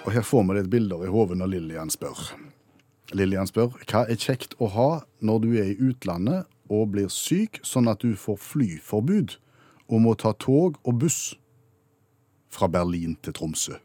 Og 0.07 0.13
her 0.15 0.25
får 0.25 0.47
vi 0.49 0.55
litt 0.57 0.71
bilder 0.73 1.03
i 1.05 1.11
hodet 1.13 1.37
når 1.37 1.53
Lillian 1.53 1.91
spør. 1.93 2.21
Lillian 3.17 3.49
spør 3.49 3.75
hva 3.89 4.05
er 4.09 4.17
kjekt 4.21 4.55
å 4.61 4.69
ha 4.73 4.89
når 5.25 5.43
du 5.45 5.51
er 5.61 5.73
i 5.73 5.77
utlandet 5.91 6.49
og 6.73 6.91
blir 6.93 7.11
syk, 7.13 7.61
sånn 7.65 7.89
at 7.89 8.01
du 8.05 8.15
får 8.17 8.39
flyforbud 8.41 9.37
og 9.89 10.03
må 10.05 10.15
ta 10.21 10.35
tog 10.37 10.77
og 10.85 10.99
buss 11.01 11.37
fra 12.53 12.69
Berlin 12.73 13.17
til 13.25 13.37
Tromsø. 13.37 13.77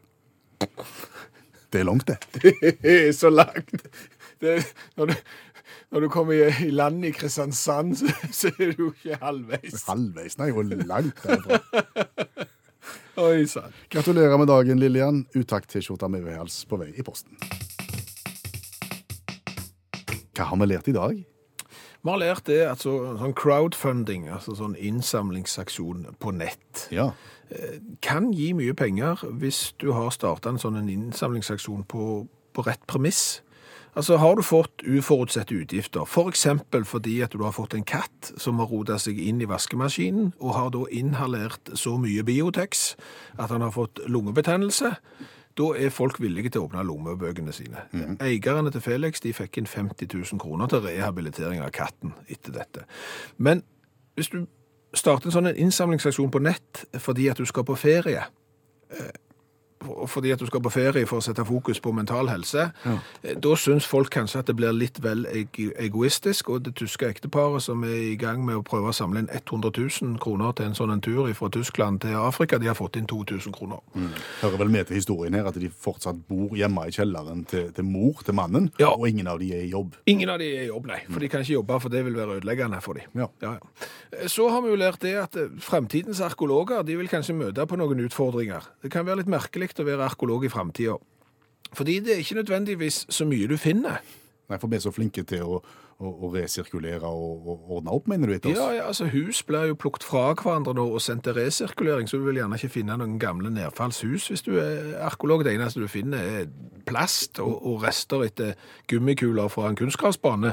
Det 1.72 1.80
er 1.80 1.88
langt, 1.88 2.08
det. 2.08 2.18
Det 2.40 2.74
er 3.08 3.12
så 3.12 3.28
langt. 3.32 3.84
Det, 4.40 4.56
når, 4.96 5.06
du, 5.06 5.14
når 5.94 6.00
du 6.00 6.08
kommer 6.12 6.34
i, 6.34 6.70
land 6.70 7.04
i 7.06 7.12
Kristiansand, 7.14 7.96
så, 8.00 8.10
så 8.32 8.50
er 8.58 8.74
du 8.76 8.88
ikke 8.90 9.18
halvveis. 9.22 9.84
Halvveis, 9.88 10.38
nei, 10.38 10.50
jo 10.52 10.62
langt 10.62 11.22
derfra. 11.24 11.60
Oi 13.22 13.44
sann. 13.46 13.70
Gratulerer 13.94 14.36
med 14.40 14.50
dagen, 14.50 14.78
Lillian. 14.82 15.22
Utakt-T-skjorta 15.38 16.08
med 16.10 16.24
V-hals 16.26 16.64
på 16.66 16.80
vei 16.80 16.90
i 16.98 17.04
posten. 17.06 17.38
Hva 20.34 20.48
har 20.50 20.58
vi 20.58 20.66
lært 20.66 20.90
i 20.90 20.96
dag? 20.96 21.20
Vi 22.04 22.10
har 22.10 22.18
lært 22.20 22.44
det 22.50 22.58
at 22.68 22.82
så, 22.84 22.92
sånn 23.16 23.32
crowdfunding, 23.38 24.26
altså 24.34 24.52
sånn 24.58 24.74
innsamlingsaksjon 24.76 26.02
på 26.20 26.34
nett, 26.36 26.88
Ja. 26.92 27.12
kan 28.02 28.32
gi 28.34 28.50
mye 28.52 28.74
penger 28.74 29.22
hvis 29.40 29.72
du 29.78 29.92
har 29.92 30.10
starta 30.10 30.50
en 30.50 30.58
sånn 30.58 30.76
en 30.76 30.88
innsamlingsaksjon 30.90 31.86
på, 31.88 32.26
på 32.52 32.66
rett 32.66 32.82
premiss. 32.90 33.40
Altså 33.94 34.16
Har 34.16 34.34
du 34.34 34.42
fått 34.42 34.82
uforutsette 34.82 35.54
utgifter, 35.54 36.02
f.eks. 36.02 36.46
For 36.70 36.84
fordi 36.84 37.20
at 37.22 37.32
du 37.32 37.44
har 37.44 37.52
fått 37.54 37.74
en 37.74 37.84
katt 37.86 38.32
som 38.36 38.58
har 38.58 38.66
rota 38.66 38.98
seg 38.98 39.18
inn 39.22 39.42
i 39.42 39.48
vaskemaskinen, 39.50 40.32
og 40.40 40.54
har 40.54 40.72
da 40.74 40.84
inhalert 40.90 41.70
så 41.78 41.96
mye 41.98 42.24
Biotex 42.26 42.94
at 43.38 43.50
han 43.50 43.62
har 43.62 43.70
fått 43.74 44.02
lungebetennelse, 44.08 44.94
da 45.54 45.68
er 45.78 45.94
folk 45.94 46.18
villige 46.18 46.50
til 46.50 46.64
å 46.64 46.66
åpne 46.66 46.82
lommebøkene 46.82 47.54
sine. 47.54 47.84
Eierne 48.18 48.72
til 48.74 48.82
Felix 48.82 49.22
de 49.22 49.30
fikk 49.32 49.60
inn 49.60 49.70
50 49.70 50.10
000 50.10 50.42
kroner 50.42 50.70
til 50.70 50.82
rehabilitering 50.82 51.62
av 51.62 51.70
katten 51.74 52.16
etter 52.26 52.56
dette. 52.56 52.86
Men 53.38 53.62
hvis 54.18 54.32
du 54.34 54.40
starter 54.94 55.30
en 55.30 55.36
sånn 55.36 55.50
en 55.50 55.60
innsamlingsaksjon 55.66 56.32
på 56.34 56.42
nett 56.42 56.84
fordi 57.02 57.28
at 57.30 57.38
du 57.38 57.46
skal 57.46 57.66
på 57.66 57.78
ferie, 57.78 58.26
fordi 60.08 60.30
at 60.32 60.38
du 60.40 60.46
skal 60.46 60.60
på 60.60 60.70
ferie 60.72 61.06
for 61.06 61.18
å 61.18 61.22
sette 61.24 61.44
fokus 61.46 61.80
på 61.80 61.92
mental 61.94 62.28
helse, 62.28 62.72
Ja. 62.84 62.98
da 63.34 63.54
syns 63.56 63.86
folk 63.86 64.10
kanskje 64.10 64.38
at 64.38 64.46
det 64.46 64.56
blir 64.56 64.72
litt 64.72 64.98
vel 65.02 65.26
egoistisk, 65.78 66.48
og 66.50 66.62
det 66.64 66.74
tyske 66.78 67.06
ekteparet 67.08 67.62
som 67.62 67.82
er 67.84 67.94
i 68.12 68.16
gang 68.16 68.44
med 68.46 68.56
å 68.56 68.62
prøve 68.66 68.90
å 68.90 68.94
samle 68.96 69.18
inn 69.24 69.28
100 69.32 69.70
000 70.02 70.18
kroner 70.22 70.52
til 70.56 70.66
en 70.66 70.74
sånn 70.74 70.92
en 70.92 71.00
tur 71.04 71.32
fra 71.34 71.48
Tyskland 71.48 72.00
til 72.04 72.14
Afrika, 72.18 72.58
de 72.58 72.66
har 72.70 72.74
fått 72.78 72.96
inn 72.96 73.06
2000 73.06 73.52
kroner. 73.54 73.78
Hører 74.42 74.58
vel 74.58 74.68
med 74.68 74.86
til 74.86 74.96
historien 74.96 75.34
her 75.34 75.46
at 75.46 75.54
de 75.60 75.68
fortsatt 75.68 76.16
bor 76.28 76.54
hjemme 76.56 76.86
i 76.88 76.90
kjelleren 76.94 77.44
til, 77.50 77.70
til 77.72 77.84
mor 77.84 78.22
til 78.24 78.34
mannen, 78.34 78.70
Ja. 78.78 78.88
og 78.94 79.08
ingen 79.08 79.26
av 79.26 79.38
de 79.38 79.52
er 79.52 79.62
i 79.64 79.70
jobb. 79.70 79.94
Ingen 80.06 80.28
av 80.30 80.38
de 80.38 80.44
er 80.56 80.62
i 80.64 80.68
jobb, 80.68 80.86
nei, 80.86 81.00
for 81.10 81.20
de 81.20 81.28
kan 81.28 81.40
ikke 81.44 81.54
jobbe, 81.58 81.80
for 81.80 81.88
det 81.88 82.04
vil 82.04 82.14
være 82.14 82.40
ødeleggende 82.40 82.80
for. 82.82 82.94
Ja. 83.14 83.28
Ja, 83.42 83.52
ja. 83.58 84.26
Så 84.28 84.48
har 84.50 84.60
vi 84.62 84.68
jo 84.70 84.76
lært 84.76 85.00
det 85.00 85.14
at 85.18 85.36
eh, 85.36 85.48
fremtidens 85.58 86.20
arkeologer 86.20 86.82
de 86.86 86.96
vil 86.96 87.08
kanskje 87.08 87.34
møte 87.34 87.66
på 87.66 87.76
noen 87.76 88.00
utfordringer. 88.06 88.62
Det 88.82 88.90
kan 88.92 89.04
være 89.06 89.16
litt 89.22 89.26
merkelig 89.32 89.70
å 89.80 89.84
være 89.84 89.93
arkeolog 90.00 90.44
i 90.44 90.52
fremtiden. 90.52 90.98
Fordi 91.74 92.00
det 92.00 92.14
er 92.14 92.22
ikke 92.22 92.34
nødvendigvis 92.42 93.06
så 93.10 93.26
mye 93.26 93.48
du 93.50 93.56
finner. 93.56 94.02
Nei, 94.48 94.58
for 94.60 94.68
vi 94.68 94.76
er 94.76 94.82
så 94.84 94.92
flinke 94.92 95.22
til 95.24 95.42
å, 95.42 95.58
å, 95.96 96.10
å 96.26 96.28
resirkulere 96.34 97.08
og, 97.08 97.46
og 97.48 97.70
ordne 97.78 97.94
opp, 97.96 98.08
mener 98.12 98.28
du 98.28 98.34
etter 98.34 98.52
oss? 98.52 98.58
Ja, 98.58 98.66
ja, 98.76 98.88
altså 98.90 99.06
Hus 99.08 99.40
blir 99.48 99.70
jo 99.70 99.78
plukket 99.80 100.04
fra 100.04 100.26
hverandre 100.36 100.74
nå 100.76 100.84
og 100.84 101.00
sendt 101.02 101.24
til 101.24 101.36
resirkulering, 101.38 102.10
så 102.10 102.20
du 102.20 102.26
vil 102.26 102.42
gjerne 102.42 102.58
ikke 102.60 102.74
finne 102.74 102.98
noen 103.00 103.16
gamle 103.22 103.52
nedfallshus 103.54 104.28
hvis 104.30 104.44
du 104.44 104.52
er 104.60 104.98
arkeolog. 105.06 105.46
Det 105.46 105.54
eneste 105.56 105.80
du 105.80 105.88
finner 105.88 106.42
er 106.42 106.50
plast 106.84 107.40
og, 107.40 107.56
og 107.64 107.86
rester 107.86 108.26
etter 108.26 108.52
gummikuler 108.90 109.48
fra 109.52 109.70
en 109.70 109.80
kunstgressbane. 109.80 110.52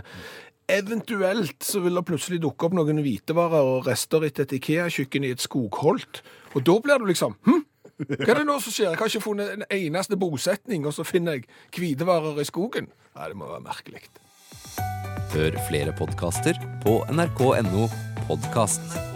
Eventuelt 0.71 1.65
så 1.67 1.81
vil 1.83 1.99
det 1.99 2.05
plutselig 2.07 2.39
dukke 2.45 2.69
opp 2.69 2.77
noen 2.77 3.03
hvitevarer 3.03 3.73
og 3.73 3.89
rester 3.89 4.23
etter 4.23 4.47
et 4.47 4.55
Ikea-kjøkken 4.55 5.27
i 5.27 5.33
et 5.35 5.43
skogholt. 5.43 6.21
Og 6.55 6.63
da 6.63 6.77
blir 6.79 7.01
du 7.01 7.09
liksom 7.11 7.35
hm? 7.43 7.65
Hva 8.23 8.33
er 8.33 8.41
det 8.41 8.47
nå 8.49 8.57
som 8.63 8.73
skjer? 8.73 8.91
Jeg 8.93 9.01
har 9.01 9.13
ikke 9.13 9.23
funnet 9.27 9.53
en 9.55 9.67
eneste 9.75 10.17
bosetning, 10.19 10.87
og 10.87 10.95
så 10.97 11.05
finner 11.07 11.39
jeg 11.39 11.47
hvitevarer 11.77 12.41
i 12.41 12.47
skogen. 12.47 12.91
Nei, 13.17 13.29
det 13.31 13.39
må 13.39 13.49
være 13.51 13.65
merkelig. 13.67 14.03
Hør 15.31 15.55
flere 15.69 15.95
podkaster 15.95 16.59
på 16.83 16.99
nrk.no 17.11 17.87
podkast. 18.27 19.10